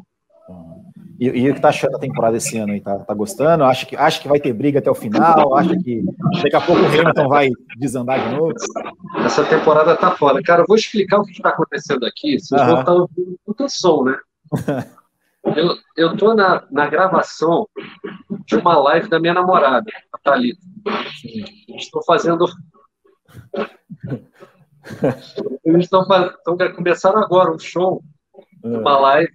[1.20, 2.82] E, e o que tá achando da temporada esse ano aí?
[2.82, 3.64] Tá, tá gostando?
[3.64, 5.56] Acha que, acha que vai ter briga até o final?
[5.56, 6.04] Acha que
[6.44, 8.54] daqui a pouco o Hamilton vai desandar de novo?
[9.26, 10.44] Essa temporada tá foda.
[10.44, 12.40] Cara, eu vou explicar o que está acontecendo aqui.
[12.40, 14.16] Vocês vão estar ouvindo puta som, né?
[15.46, 17.68] Eu, eu tô na, na gravação
[18.46, 20.62] de uma live da minha namorada, a Thalita.
[21.76, 22.46] Estou fazendo.
[25.66, 28.02] Eles estão, estão começando agora um show,
[28.64, 29.34] uma live,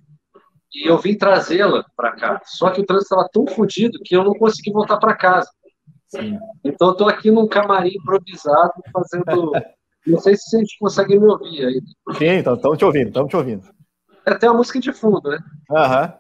[0.75, 2.41] e eu vim trazê-la para cá.
[2.45, 5.51] Só que o trânsito estava tão fodido que eu não consegui voltar para casa.
[6.09, 6.39] Sim.
[6.65, 9.53] Então, eu estou aqui num camarim improvisado, fazendo.
[10.07, 11.83] Não sei se vocês conseguem me ouvir aí.
[12.17, 13.69] Sim, estamos te ouvindo, estamos te ouvindo.
[14.29, 15.39] É até uma música de fundo, né?
[15.71, 16.13] Aham.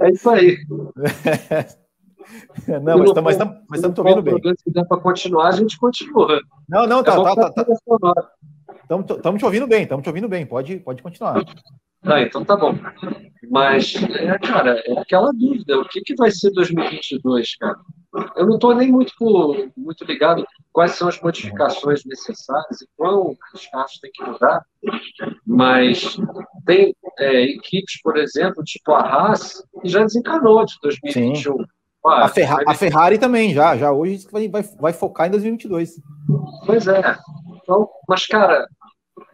[0.00, 0.58] é isso aí.
[2.82, 3.36] Não, mas estamos
[3.68, 4.40] mas estamos ouvindo bem.
[4.56, 6.40] Se der para continuar, a gente continua.
[6.68, 8.32] Não, não, tá, é tá, tá, tá.
[9.16, 10.46] Estamos te ouvindo bem, estamos te ouvindo bem.
[10.46, 11.44] Pode, pode continuar.
[12.02, 12.74] Tá, então tá bom.
[13.50, 15.78] Mas, é, cara, é aquela dúvida.
[15.78, 17.76] O que, que vai ser 2022, cara?
[18.36, 19.12] Eu não estou nem muito,
[19.76, 24.64] muito ligado quais são as modificações necessárias e qual os carros têm que mudar,
[25.46, 26.16] mas
[26.66, 31.64] tem é, equipes, por exemplo, tipo a Haas, que já desencanou de 2021.
[32.04, 36.00] Ah, a, Ferra a, Ferrari também, já, já hoje vai, vai, vai focar em 2022.
[36.66, 37.00] Pois é.
[37.62, 38.66] Então, mas, cara,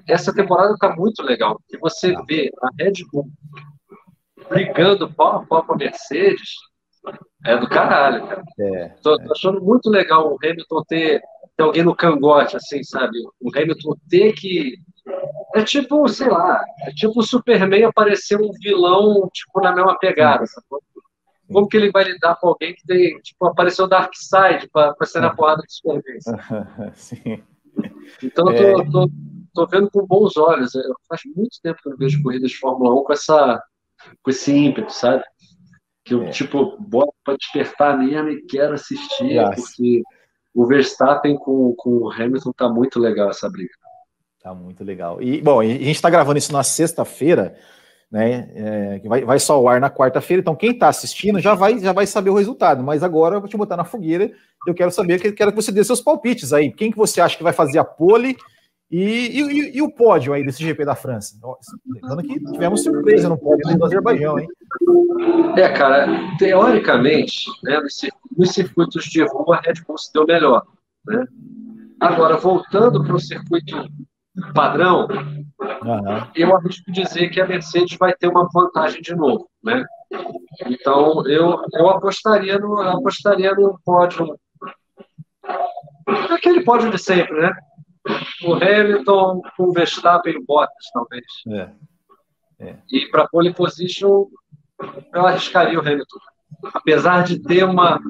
[0.06, 2.22] essa temporada está muito legal, porque você tá.
[2.28, 3.28] vê a Red Bull
[4.50, 6.50] brigando pau a pau com a Mercedes,
[7.44, 8.42] é do caralho, cara.
[8.58, 11.20] É, tô, tô, achando muito legal o Hamilton ter,
[11.56, 13.18] ter alguém no cangote, assim, sabe?
[13.40, 14.76] O Hamilton ter que
[15.54, 20.46] é tipo, sei lá, é tipo o Superman aparecer um vilão, tipo, na mesma pegada,
[20.46, 20.82] sacou?
[21.50, 25.20] Como que ele vai lidar com alguém que tem, tipo, apareceu o Darkseid para ser
[25.20, 26.18] na porrada do Superman?
[26.94, 27.42] Sim.
[28.22, 28.90] Então, eu tô, é.
[28.90, 29.10] tô,
[29.54, 30.74] tô, vendo com bons olhos.
[30.74, 33.62] Eu, faz muito tempo que eu não vejo corridas de Fórmula 1 com, essa,
[34.22, 35.24] com esse ímpeto, sabe?
[36.08, 36.30] Que eu, é.
[36.30, 40.02] tipo, boto para despertar mesmo e quero assistir, porque
[40.54, 43.74] o Verstappen com, com o Hamilton tá muito legal essa briga.
[44.42, 45.20] Tá muito legal.
[45.20, 47.54] E, bom, a gente está gravando isso na sexta-feira,
[48.10, 48.50] né?
[48.54, 51.92] É, vai, vai só ao ar na quarta-feira, então quem está assistindo já vai, já
[51.92, 52.82] vai saber o resultado.
[52.82, 54.32] Mas agora eu vou te botar na fogueira.
[54.66, 56.72] Eu quero saber, quero que você dê seus palpites aí.
[56.72, 58.34] Quem que você acha que vai fazer a pole
[58.90, 61.36] e, e, e o pódio aí desse GP da França?
[61.86, 64.48] Lembrando que tivemos surpresa no pódio do Azerbaijão, hein?
[65.56, 66.06] É, cara,
[66.38, 67.80] teoricamente, né,
[68.36, 70.62] nos circuitos de rua, a Red Bull se deu melhor.
[71.06, 71.26] Né?
[72.00, 73.76] Agora, voltando para o circuito
[74.54, 75.08] padrão,
[75.60, 76.26] uhum.
[76.34, 79.84] eu arrisco dizer que a Mercedes vai ter uma vantagem de novo, né?
[80.66, 84.38] Então eu, eu apostaria no apostaria no pódio
[86.30, 87.52] aquele pódio de sempre, né?
[88.44, 91.24] O Hamilton com o Verstappen e o Bottas, talvez.
[91.48, 91.70] É.
[92.60, 92.76] É.
[92.90, 94.26] E para pole position
[95.12, 96.18] eu arriscaria o Hamilton,
[96.74, 98.00] apesar de ter uma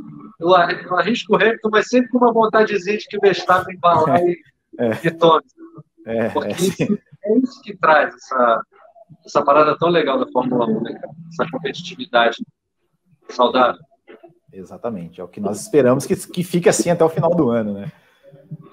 [0.41, 4.21] eu, arrisco o Hamilton, mas sempre com uma vontadezinha de que o Verstappen vá lá
[4.21, 4.39] e,
[4.79, 5.07] é.
[5.07, 5.45] e tome.
[6.07, 6.83] É, Porque é, isso,
[7.25, 8.63] é isso que traz essa,
[9.27, 11.13] essa parada tão legal da Fórmula 1, né, cara?
[11.29, 12.39] Essa competitividade
[13.29, 13.81] saudável.
[14.53, 17.75] Exatamente, é o que nós esperamos que, que fique assim até o final do ano,
[17.75, 17.93] né?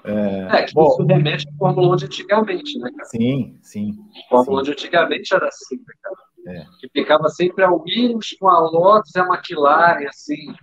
[0.04, 3.08] É, é que bom, isso remete à Fórmula 1 de antigamente, né, cara?
[3.08, 3.98] Sim, sim.
[4.26, 6.16] A Fórmula 1 de antigamente era assim, né, cara?
[6.48, 6.64] É.
[6.80, 10.54] Que ficava sempre a Williams com a Lotus e a McLaren, assim,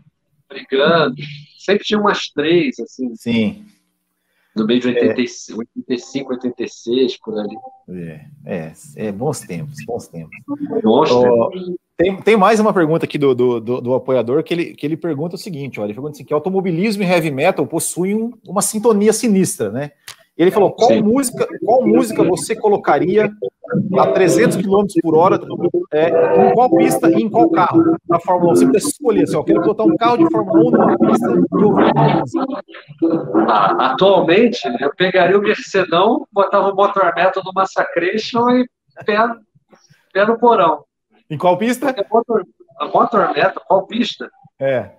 [0.47, 1.15] brigando.
[1.57, 3.13] Sempre tinha umas três, assim.
[3.15, 3.65] Sim
[4.55, 5.65] no meio de 85, é.
[5.87, 7.55] 85, 86, por ali.
[7.89, 10.37] É, é, é bons tempos, bons tempos.
[10.83, 11.49] Bons oh,
[11.95, 14.97] Tem, tem mais uma pergunta aqui do, do, do, do, apoiador que ele, que ele
[14.97, 19.13] pergunta o seguinte: olha, ele pergunta assim, que automobilismo e heavy metal possuem uma sintonia
[19.13, 19.91] sinistra, né?
[20.35, 23.31] Ele falou: qual música, qual música você colocaria
[23.99, 25.39] a 300 km por hora
[25.91, 28.55] é, em qual pista e em qual carro na Fórmula 1?
[28.55, 31.63] Você precisa escolher assim, eu quero botar um carro de Fórmula 1 numa pista e
[31.63, 32.45] ouvir uma música.
[33.47, 38.65] Ah, atualmente, eu pegaria o Mercedão, botava o Motor Metal no Massacration e
[39.05, 39.17] pé,
[40.11, 40.83] pé no porão.
[41.33, 41.89] Em qual pista?
[41.89, 42.45] A motor,
[42.79, 44.29] a motor Metal, qual pista?
[44.59, 44.91] É.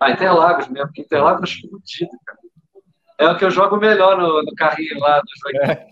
[0.00, 2.38] Ah, Interlagos mesmo, porque Interlagos é fodido, cara.
[3.18, 5.70] É o que eu jogo melhor no, no carrinho lá jogo.
[5.70, 5.90] É.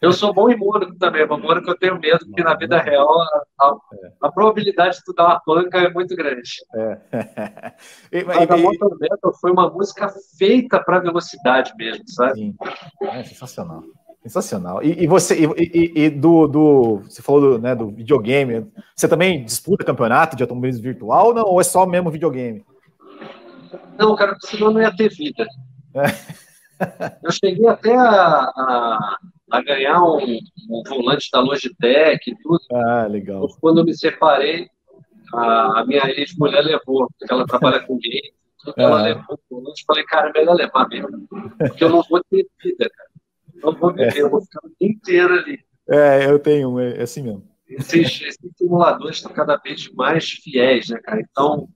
[0.00, 3.06] Eu sou bom em Mônaco também, mas Mônaco eu tenho medo, porque na vida real
[3.20, 3.76] a, a,
[4.22, 6.50] a probabilidade de tu dar uma panca é muito grande.
[6.74, 6.98] É.
[8.10, 12.36] e, mas a Motor Metal foi uma música feita para velocidade mesmo, sabe?
[12.36, 12.54] Sim.
[13.02, 13.82] É sensacional.
[14.26, 14.82] Sensacional.
[14.82, 18.66] E, e você, e, e, do, do, Você falou do, né, do videogame.
[18.94, 22.64] Você também disputa campeonato de automobilismo virtual não, ou é só mesmo videogame?
[23.96, 25.46] Não, cara, senão não ia ter vida.
[27.22, 29.18] Eu cheguei até a, a,
[29.52, 30.38] a ganhar um,
[30.70, 32.58] um, volante da Logitech e tudo.
[32.72, 33.46] Ah, legal.
[33.60, 34.68] Quando eu me separei,
[35.32, 38.32] a, a minha ex-mulher levou, porque ela trabalha com game,
[38.76, 39.02] ela ah.
[39.02, 39.84] levou o volante.
[39.86, 42.90] Falei, cara, é melhor levar mesmo, porque eu não vou ter vida,
[43.66, 44.22] Não vou viver, é.
[44.22, 45.58] eu vou ficar o dia inteiro ali.
[45.88, 47.42] É, eu tenho um, é, é assim mesmo.
[47.68, 51.20] Esses, esses simuladores estão cada vez mais fiéis, né, cara?
[51.20, 51.68] Então,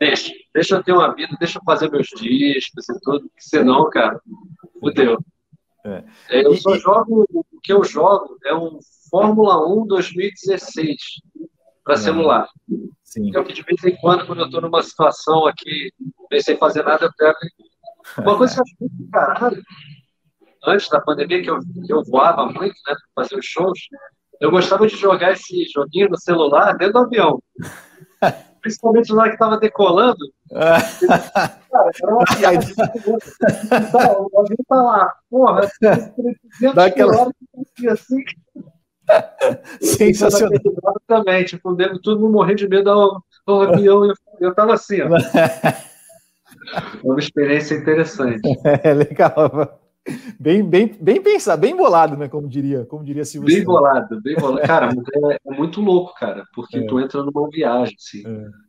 [0.00, 4.18] deixa, deixa eu ter uma vida, deixa eu fazer meus discos e tudo, senão, cara,
[4.80, 5.18] fudeu.
[5.84, 6.02] É.
[6.30, 8.78] É, eu só jogo, o que eu jogo é um
[9.10, 10.96] Fórmula 1 2016
[11.84, 11.98] para é.
[11.98, 12.48] celular.
[13.04, 13.30] Sim.
[13.34, 15.92] É o que de vez em quando, quando eu estou numa situação aqui,
[16.30, 17.38] nem sem fazer nada, eu pego.
[18.18, 19.62] Uma coisa que eu acho muito caralho,
[20.66, 23.78] antes da pandemia, que eu, que eu voava muito, né, para fazer os shows,
[24.40, 27.42] eu gostava de jogar esse joguinho no celular dentro do avião.
[28.66, 30.18] principalmente lá que estava decolando.
[30.50, 32.66] cara, era uma piada.
[33.64, 37.30] então, o avião tá lá, porra, 300 Daquela...
[37.90, 38.24] assim.
[39.80, 40.58] Sensacional.
[41.06, 44.04] Também, tipo, devo tudo morrer de medo ao, ao avião.
[44.04, 45.08] Eu, eu tava assim, ó.
[47.04, 48.40] Uma experiência interessante.
[48.82, 49.78] É legal.
[50.38, 52.28] Bem, bem, bem pensado, bem bolado, né?
[52.28, 53.52] Como diria, como diria Silvio.
[53.52, 54.66] Bem bolado, bem bolado.
[54.66, 56.86] Cara, é, é, muito louco, cara, porque é.
[56.86, 58.22] tu entra numa viagem, assim.
[58.24, 58.66] É.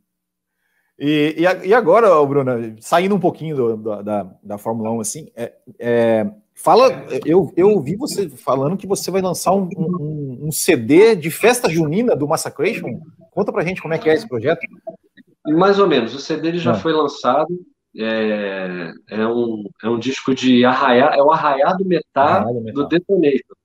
[1.00, 5.52] E, e, agora, Bruno, saindo um pouquinho do, do, da, da Fórmula 1, assim, é,
[5.78, 11.14] é, fala, eu, eu ouvi você falando que você vai lançar um, um, um, CD
[11.14, 13.00] de festa junina do Massacration.
[13.30, 14.58] Conta pra gente como é que é esse projeto.
[15.46, 16.78] Mais ou menos, o CD ele já é.
[16.78, 17.46] foi lançado,
[17.98, 23.56] é, é, um, é um disco de arraiar, é o arraiado metal, do Detonator.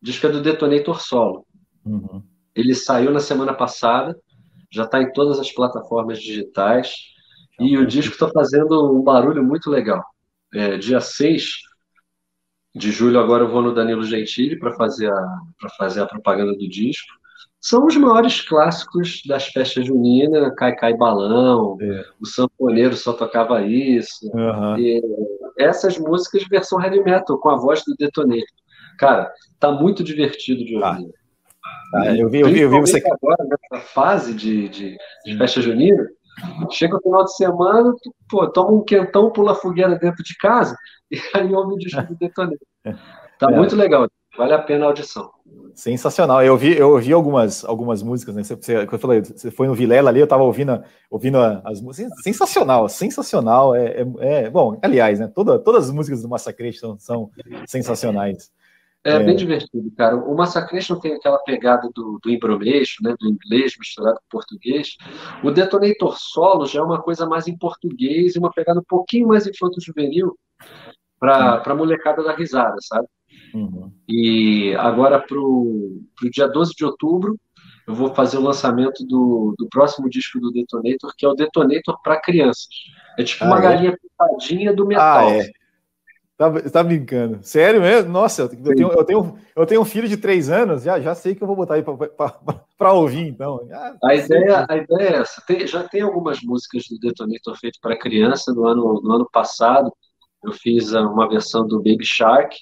[0.00, 1.46] O disco é do Detonator Solo.
[1.84, 2.22] Uhum.
[2.54, 4.16] Ele saiu na semana passada,
[4.70, 6.94] já está em todas as plataformas digitais.
[7.60, 10.02] E o disco está fazendo um barulho muito legal.
[10.54, 11.44] É, dia 6
[12.74, 15.38] de julho, agora eu vou no Danilo Gentili para fazer, a,
[15.76, 17.12] fazer a propaganda do disco.
[17.62, 22.04] São os maiores clássicos das festas juninas, Cai Cai Balão, é.
[22.20, 24.28] o Sanfoneiro só tocava isso.
[24.34, 25.00] Uhum.
[25.56, 28.44] essas músicas versão heavy metal, com a voz do Detonator.
[28.98, 31.14] Cara, tá muito divertido de ouvir.
[31.94, 32.16] Ah.
[32.16, 33.00] Eu vi, eu vi, eu vi você.
[33.06, 36.04] Agora, nessa fase de, de, de festa junina,
[36.72, 40.36] chega o final de semana, tu, pô, toma um quentão, pula a fogueira dentro de
[40.36, 40.76] casa,
[41.12, 42.58] e aí ouve o disco do Detonator.
[43.38, 43.56] Tá é.
[43.56, 45.30] muito legal, vale a pena a audição.
[45.74, 46.42] Sensacional.
[46.42, 48.42] Eu ouvi, eu ouvi algumas, algumas músicas, né?
[48.42, 52.12] Você, você, eu falei, você foi no Vilela ali, eu tava ouvindo, ouvindo as músicas.
[52.22, 53.74] Sensacional, sensacional.
[53.74, 55.28] É, é, é, bom, aliás, né?
[55.28, 57.30] Toda, todas as músicas do Massacration são
[57.66, 58.50] sensacionais.
[59.04, 60.16] É, é, bem divertido, cara.
[60.16, 64.96] O Massacration tem aquela pegada do, do embromation, né, do inglês misturado com português.
[65.42, 69.26] O Detonator Solo já é uma coisa mais em português e uma pegada um pouquinho
[69.26, 70.36] mais infanto-juvenil
[71.18, 73.06] para a molecada da risada, sabe?
[73.54, 73.92] Uhum.
[74.08, 77.38] E agora, para o dia 12 de outubro,
[77.86, 82.00] eu vou fazer o lançamento do, do próximo disco do Detonator, que é o Detonator
[82.02, 82.68] para crianças.
[83.18, 83.62] É tipo ah, uma é?
[83.62, 85.28] galinha pintadinha do metal.
[85.28, 85.50] Ah, é.
[86.36, 87.38] Tá, tá brincando.
[87.42, 88.10] Sério mesmo?
[88.10, 91.34] Nossa, eu tenho, eu tenho, eu tenho um filho de três anos, já, já sei
[91.34, 91.84] que eu vou botar aí
[92.78, 93.60] para ouvir, então.
[93.70, 95.42] Ah, a, ideia, a ideia é essa.
[95.46, 98.52] Tem, já tem algumas músicas do Detonator feito para criança.
[98.52, 99.92] No ano, no ano passado,
[100.44, 102.56] eu fiz uma versão do Baby Shark,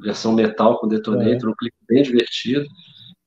[0.00, 1.52] versão metal com Detonator, é.
[1.52, 2.66] um clipe bem divertido.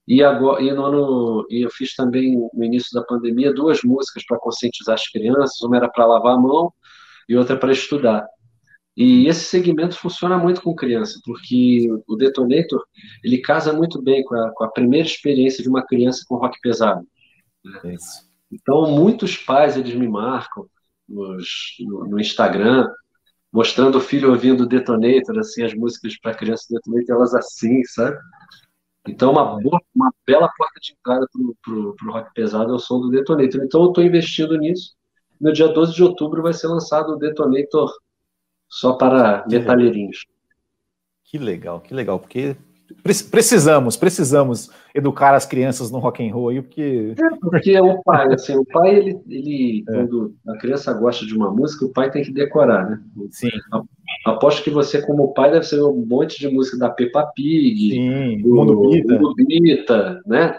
[0.07, 4.25] E agora, e no ano, e eu fiz também no início da pandemia duas músicas
[4.25, 5.61] para conscientizar as crianças.
[5.61, 6.73] Uma era para lavar a mão
[7.27, 8.25] e outra para estudar.
[8.97, 12.83] E esse segmento funciona muito com criança, porque o Detonator
[13.23, 16.59] ele casa muito bem com a, com a primeira experiência de uma criança com rock
[16.59, 17.07] pesado.
[17.63, 17.95] Né?
[18.51, 20.65] Então, muitos pais eles me marcam
[21.07, 21.47] nos,
[21.79, 22.87] no, no, Instagram,
[23.51, 28.17] mostrando o filho ouvindo Detonator, assim, as músicas para criança Detonator, elas assim, sabe?
[29.07, 31.27] Então, uma, boa, uma bela porta de entrada
[31.63, 33.63] para o rock pesado é o som do Detonator.
[33.63, 34.93] Então, eu estou investindo nisso.
[35.39, 37.91] No dia 12 de outubro vai ser lançado o Detonator
[38.67, 40.25] só para metalheirinhos.
[41.23, 42.55] Que legal, que legal, porque
[43.03, 48.33] precisamos, precisamos educar as crianças no rock and roll aí, porque é, porque o pai,
[48.33, 49.93] assim, o pai ele, ele é.
[49.93, 53.01] quando a criança gosta de uma música, o pai tem que decorar, né?
[53.31, 53.49] Sim.
[54.25, 58.41] Aposto que você como pai deve ser um monte de música da Peppa Pig, Sim,
[58.41, 60.57] do Mundo Bita, Mundo Bita né?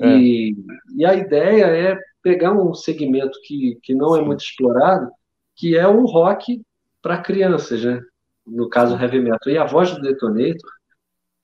[0.00, 0.16] É.
[0.16, 0.56] E,
[0.96, 4.24] e a ideia é pegar um segmento que, que não é Sim.
[4.24, 5.10] é muito explorado,
[5.56, 6.62] que é o rock
[7.02, 8.00] para crianças, né?
[8.46, 9.52] No caso heavy metal.
[9.52, 10.70] E a voz do Detonator,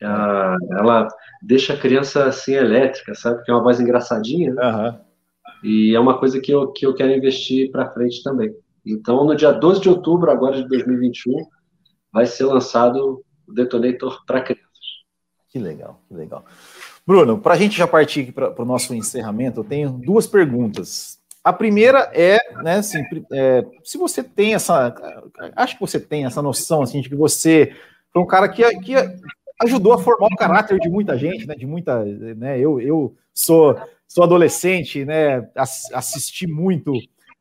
[0.00, 1.08] ela, ela
[1.42, 3.42] deixa a criança assim elétrica, sabe?
[3.44, 4.54] Que é uma voz engraçadinha.
[4.54, 4.62] Né?
[4.64, 4.98] Uhum.
[5.62, 8.54] E é uma coisa que eu, que eu quero investir para frente também.
[8.86, 11.46] Então, no dia 12 de outubro, agora de 2021,
[12.12, 14.68] vai ser lançado o Detonator para crianças.
[15.50, 16.44] Que legal, que legal.
[17.06, 21.18] Bruno, para a gente já partir para o nosso encerramento, eu tenho duas perguntas.
[21.42, 24.94] A primeira é, né, assim, é, se você tem essa,
[25.56, 27.74] acho que você tem essa noção, assim, de que você
[28.12, 28.94] foi um cara que, que
[29.60, 33.76] ajudou a formar o caráter de muita gente, né, de muita, né, eu, eu sou,
[34.06, 35.48] sou adolescente, né,
[35.92, 36.92] assisti muito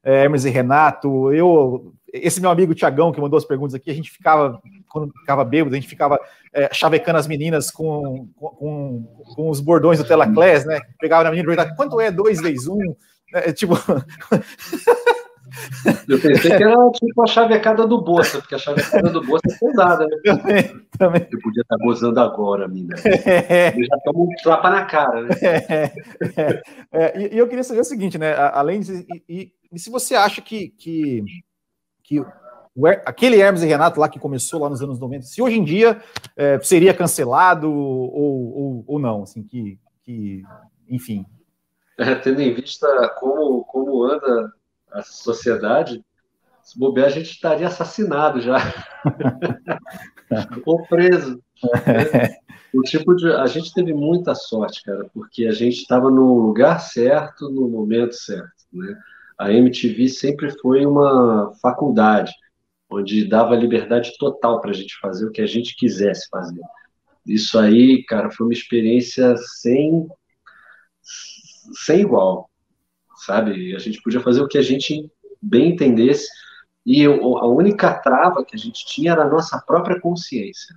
[0.03, 3.93] é, Hermes e Renato, eu, esse meu amigo Tiagão, que mandou as perguntas aqui, a
[3.93, 4.59] gente ficava,
[4.89, 6.19] quando ficava bêbado, a gente ficava
[6.53, 9.03] é, chavecando as meninas com, com,
[9.35, 12.11] com os bordões do Telaclés, né, pegava na menina e perguntava, quanto é?
[12.11, 12.95] Dois vezes um?
[13.33, 13.75] É, tipo.
[16.07, 19.65] Eu pensei que era tipo a chavecada do Bolsa, porque a chavecada do Bolsa é
[19.65, 20.17] pesada, né?
[20.25, 21.27] Também, também.
[21.31, 22.95] Eu podia estar gozando agora, mina.
[23.27, 23.69] É.
[23.75, 25.29] Eu já tomo um trapa na cara, né?
[25.41, 25.91] É,
[26.35, 28.33] é, é, e, eu queria saber o seguinte, né?
[28.35, 29.05] Além de.
[29.27, 31.23] E, e se você acha que, que,
[32.03, 32.25] que
[33.05, 36.01] aquele Hermes e Renato lá que começou lá nos anos 90, se hoje em dia
[36.35, 40.43] é, seria cancelado ou, ou, ou não, assim, que, que
[40.89, 41.25] enfim,
[41.97, 42.87] é, tendo em vista
[43.19, 44.53] como, como anda
[44.91, 46.03] a sociedade,
[46.63, 48.57] se bobear, a gente estaria assassinado já.
[50.65, 51.41] Ou preso.
[51.63, 52.35] Né?
[52.73, 53.31] O tipo de.
[53.31, 58.13] A gente teve muita sorte, cara, porque a gente estava no lugar certo, no momento
[58.15, 58.51] certo.
[58.73, 58.99] Né?
[59.37, 62.33] A MTV sempre foi uma faculdade,
[62.89, 66.61] onde dava liberdade total para a gente fazer o que a gente quisesse fazer.
[67.25, 70.07] Isso aí, cara, foi uma experiência sem
[71.85, 72.49] sem igual,
[73.27, 73.75] sabe?
[73.75, 75.11] A gente podia fazer o que a gente
[75.41, 76.29] bem entendesse
[76.85, 80.73] e a única trava que a gente tinha era a nossa própria consciência.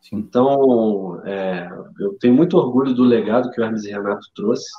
[0.00, 0.18] Sim.
[0.18, 1.68] Então, é,
[1.98, 4.70] eu tenho muito orgulho do legado que o Hermes e Renato trouxe,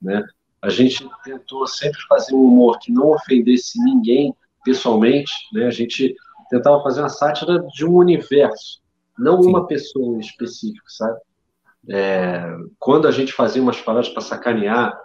[0.00, 0.22] né?
[0.60, 5.66] A gente tentou sempre fazer um humor que não ofendesse ninguém pessoalmente, né?
[5.66, 6.14] A gente
[6.50, 8.82] tentava fazer uma sátira de um universo,
[9.18, 9.48] não Sim.
[9.48, 11.18] uma pessoa em específico, sabe?
[11.88, 12.44] É,
[12.78, 14.99] quando a gente fazia umas paradas para sacanear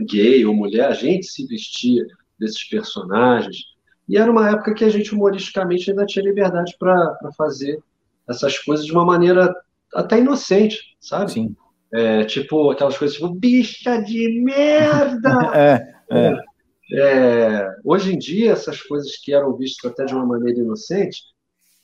[0.00, 2.04] gay ou mulher, a gente se vestia
[2.38, 3.72] desses personagens.
[4.08, 7.82] E era uma época que a gente humoristicamente ainda tinha liberdade para fazer
[8.28, 9.54] essas coisas de uma maneira
[9.94, 11.32] até inocente, sabe?
[11.32, 11.56] Sim.
[11.92, 15.30] É, tipo aquelas coisas tipo bicha de merda.
[15.54, 16.52] é, é.
[16.94, 21.22] É, hoje em dia essas coisas que eram vistas até de uma maneira inocente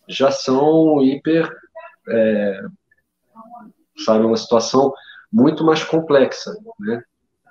[0.09, 1.49] já são hiper,
[2.09, 2.63] é,
[4.05, 4.93] sabe, uma situação
[5.31, 7.03] muito mais complexa, né?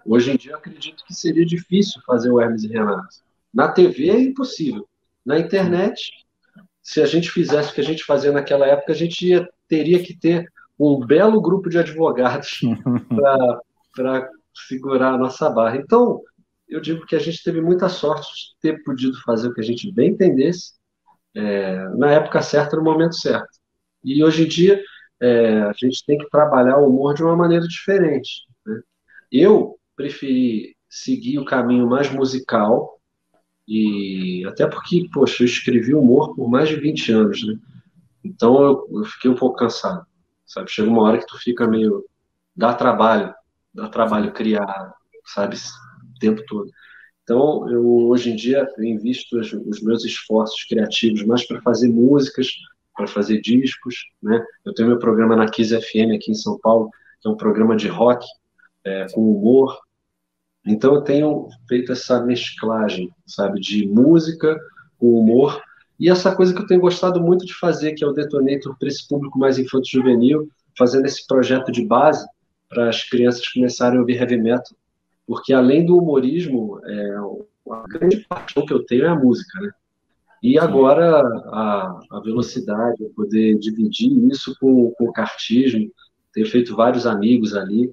[0.07, 3.17] Hoje em dia eu acredito que seria difícil fazer o Hermes e Renato.
[3.53, 4.87] Na TV é impossível.
[5.25, 6.11] Na internet,
[6.81, 10.01] se a gente fizesse o que a gente fazia naquela época, a gente ia, teria
[10.01, 10.49] que ter
[10.79, 12.61] um belo grupo de advogados
[13.93, 14.29] para
[14.67, 15.75] segurar a nossa barra.
[15.75, 16.21] Então,
[16.69, 19.63] eu digo que a gente teve muita sorte de ter podido fazer o que a
[19.65, 20.73] gente bem entendesse,
[21.35, 23.49] é, na época certa, no momento certo.
[24.01, 24.81] E hoje em dia,
[25.19, 28.43] é, a gente tem que trabalhar o humor de uma maneira diferente.
[28.65, 28.79] Né?
[29.29, 32.97] Eu preferi seguir o caminho mais musical,
[33.67, 37.59] e até porque, poxa, eu escrevi humor por mais de 20 anos, né?
[38.23, 40.05] Então eu, eu fiquei um pouco cansado,
[40.45, 40.71] sabe?
[40.71, 42.05] Chega uma hora que tu fica meio.
[42.55, 43.33] dá trabalho,
[43.73, 44.93] dá trabalho criar,
[45.25, 45.57] sabe?
[45.57, 46.71] O tempo todo.
[47.23, 51.89] Então, eu hoje em dia eu invisto os, os meus esforços criativos mais para fazer
[51.89, 52.47] músicas,
[52.95, 54.41] para fazer discos, né?
[54.63, 56.89] Eu tenho meu programa na Kiss FM aqui em São Paulo,
[57.21, 58.25] que é um programa de rock
[58.85, 59.77] é, com humor,
[60.67, 64.59] então eu tenho feito essa mesclagem, sabe, de música
[64.97, 65.61] com humor.
[65.99, 68.87] E essa coisa que eu tenho gostado muito de fazer, que é o Detonator para
[68.87, 70.47] esse público mais infanto-juvenil,
[70.77, 72.25] fazendo esse projeto de base
[72.69, 74.75] para as crianças começarem a ouvir heavy metal,
[75.25, 77.15] porque além do humorismo, é,
[77.71, 79.71] a grande paixão que eu tenho é a música, né?
[80.43, 85.91] E agora a, a velocidade, poder dividir isso com, com o cartismo,
[86.31, 87.91] tenho feito vários amigos ali,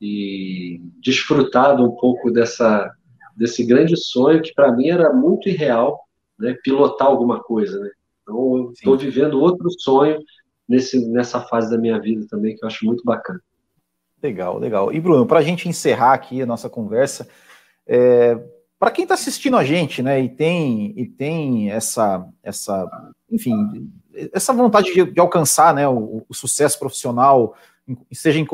[0.00, 2.90] e desfrutado um pouco dessa
[3.36, 6.00] desse grande sonho que para mim era muito irreal,
[6.38, 7.90] né, pilotar alguma coisa, né?
[8.22, 10.18] Então estou vivendo outro sonho
[10.68, 13.40] nesse nessa fase da minha vida também que eu acho muito bacana.
[14.22, 14.92] Legal, legal.
[14.92, 17.28] E Bruno, para a gente encerrar aqui a nossa conversa,
[17.86, 18.38] é,
[18.78, 22.88] para quem está assistindo a gente, né, e tem e tem essa essa,
[23.30, 23.90] enfim,
[24.32, 27.54] essa vontade de, de alcançar, né, o, o sucesso profissional
[28.12, 28.46] seja em,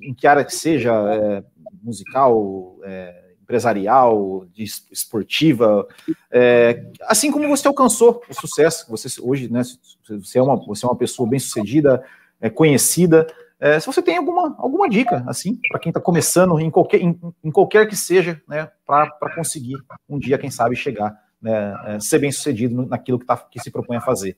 [0.00, 1.44] em, que área que seja, é,
[1.82, 4.46] musical, é, empresarial,
[4.90, 5.86] esportiva,
[6.30, 9.62] é, assim como você alcançou o sucesso, você hoje, né,
[10.08, 12.02] você é uma, você é uma pessoa bem sucedida,
[12.40, 13.26] é, conhecida,
[13.62, 17.16] é, se você tem alguma, alguma dica, assim, para quem está começando, em qualquer, em,
[17.44, 19.76] em, qualquer que seja, né, para conseguir
[20.08, 23.70] um dia, quem sabe, chegar, né, é, ser bem sucedido naquilo que, tá, que se
[23.70, 24.36] propõe a fazer.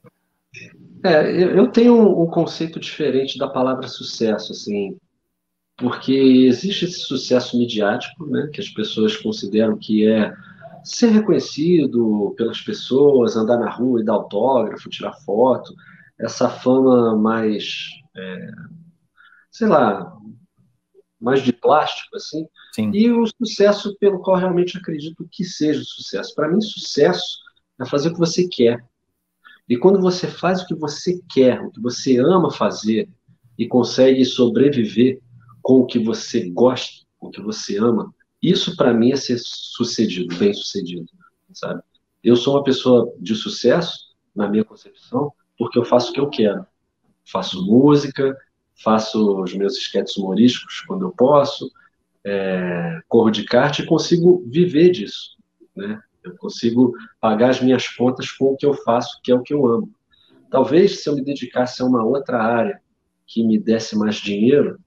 [1.04, 4.96] É, eu tenho um conceito diferente da palavra sucesso, assim,
[5.76, 10.32] porque existe esse sucesso midiático, né, que as pessoas consideram que é
[10.82, 15.74] ser reconhecido pelas pessoas, andar na rua e dar autógrafo, tirar foto,
[16.18, 18.50] essa fama mais, é,
[19.50, 20.10] sei lá,
[21.20, 22.90] mais de plástico, assim, Sim.
[22.94, 26.34] e o sucesso pelo qual realmente acredito que seja o sucesso.
[26.34, 27.38] Para mim, sucesso
[27.78, 28.82] é fazer o que você quer,
[29.68, 33.08] e quando você faz o que você quer, o que você ama fazer,
[33.58, 35.20] e consegue sobreviver
[35.62, 38.12] com o que você gosta, com o que você ama,
[38.42, 41.06] isso para mim é ser sucedido, bem sucedido,
[41.52, 41.80] sabe?
[42.22, 46.28] Eu sou uma pessoa de sucesso, na minha concepção, porque eu faço o que eu
[46.28, 46.66] quero.
[47.24, 48.36] Faço música,
[48.82, 51.70] faço os meus esquetes humorísticos quando eu posso,
[52.24, 55.36] é, corro de kart e consigo viver disso,
[55.76, 56.02] né?
[56.24, 59.52] Eu consigo pagar as minhas contas com o que eu faço, que é o que
[59.52, 59.90] eu amo.
[60.50, 62.80] Talvez se eu me dedicasse a uma outra área
[63.26, 64.78] que me desse mais dinheiro,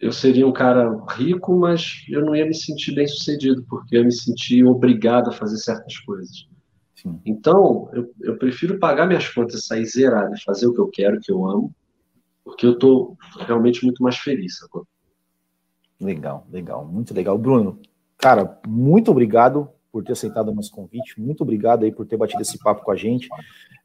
[0.00, 4.00] eu seria um cara rico, mas eu não ia me sentir bem sucedido, porque eu
[4.00, 6.46] ia me sentir obrigado a fazer certas coisas.
[6.94, 7.20] Sim.
[7.24, 11.20] Então, eu, eu, prefiro pagar minhas contas, sair zerado e fazer o que eu quero,
[11.20, 11.74] que eu amo,
[12.44, 14.62] porque eu estou realmente muito mais feliz.
[14.62, 14.86] Agora.
[16.00, 17.38] Legal, legal, muito legal.
[17.38, 17.78] Bruno,
[18.18, 21.20] cara, muito obrigado por ter aceitado o nosso convite.
[21.20, 23.28] Muito obrigado aí por ter batido esse papo com a gente.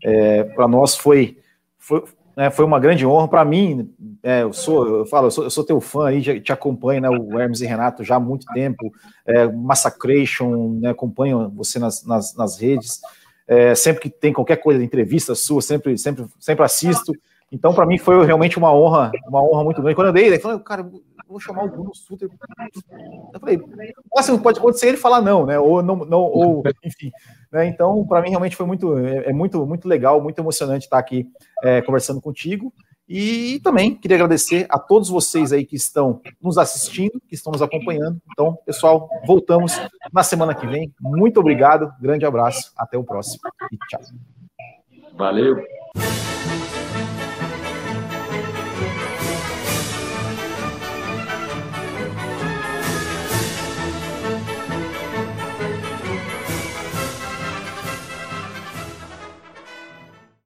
[0.04, 1.38] É, para nós foi,
[1.78, 2.04] foi,
[2.36, 3.28] né, foi uma grande honra.
[3.28, 3.94] Para mim,
[4.24, 7.02] é, eu sou, eu falo, eu sou, eu sou teu fã aí, já, te acompanho,
[7.02, 8.92] né, o Hermes e Renato já há muito tempo.
[9.24, 13.02] É, Massacration, né, acompanho você nas, nas, nas redes.
[13.48, 17.14] É, sempre que tem qualquer coisa entrevista sua, sempre, sempre, sempre assisto.
[17.52, 19.96] Então, para mim, foi realmente uma honra, uma honra muito grande.
[19.96, 20.90] Quando eu dei, falou, cara,
[21.30, 22.30] vou chamar o Bruno Suter.
[23.34, 23.62] Eu falei,
[24.18, 25.60] assim, pode acontecer ele falar não, né?
[25.60, 27.12] Ou não, não ou enfim.
[27.52, 27.68] Né?
[27.68, 31.28] Então, para mim, realmente foi muito, é, é, muito, muito legal, muito emocionante estar aqui
[31.64, 32.74] é, conversando contigo.
[33.08, 37.62] E também queria agradecer a todos vocês aí que estão nos assistindo, que estão nos
[37.62, 38.22] acompanhando.
[38.32, 39.80] Então, pessoal, voltamos
[40.14, 40.94] na semana que vem.
[41.02, 43.40] Muito obrigado, grande abraço, até o próximo
[43.72, 44.02] e tchau.
[45.18, 45.58] Valeu.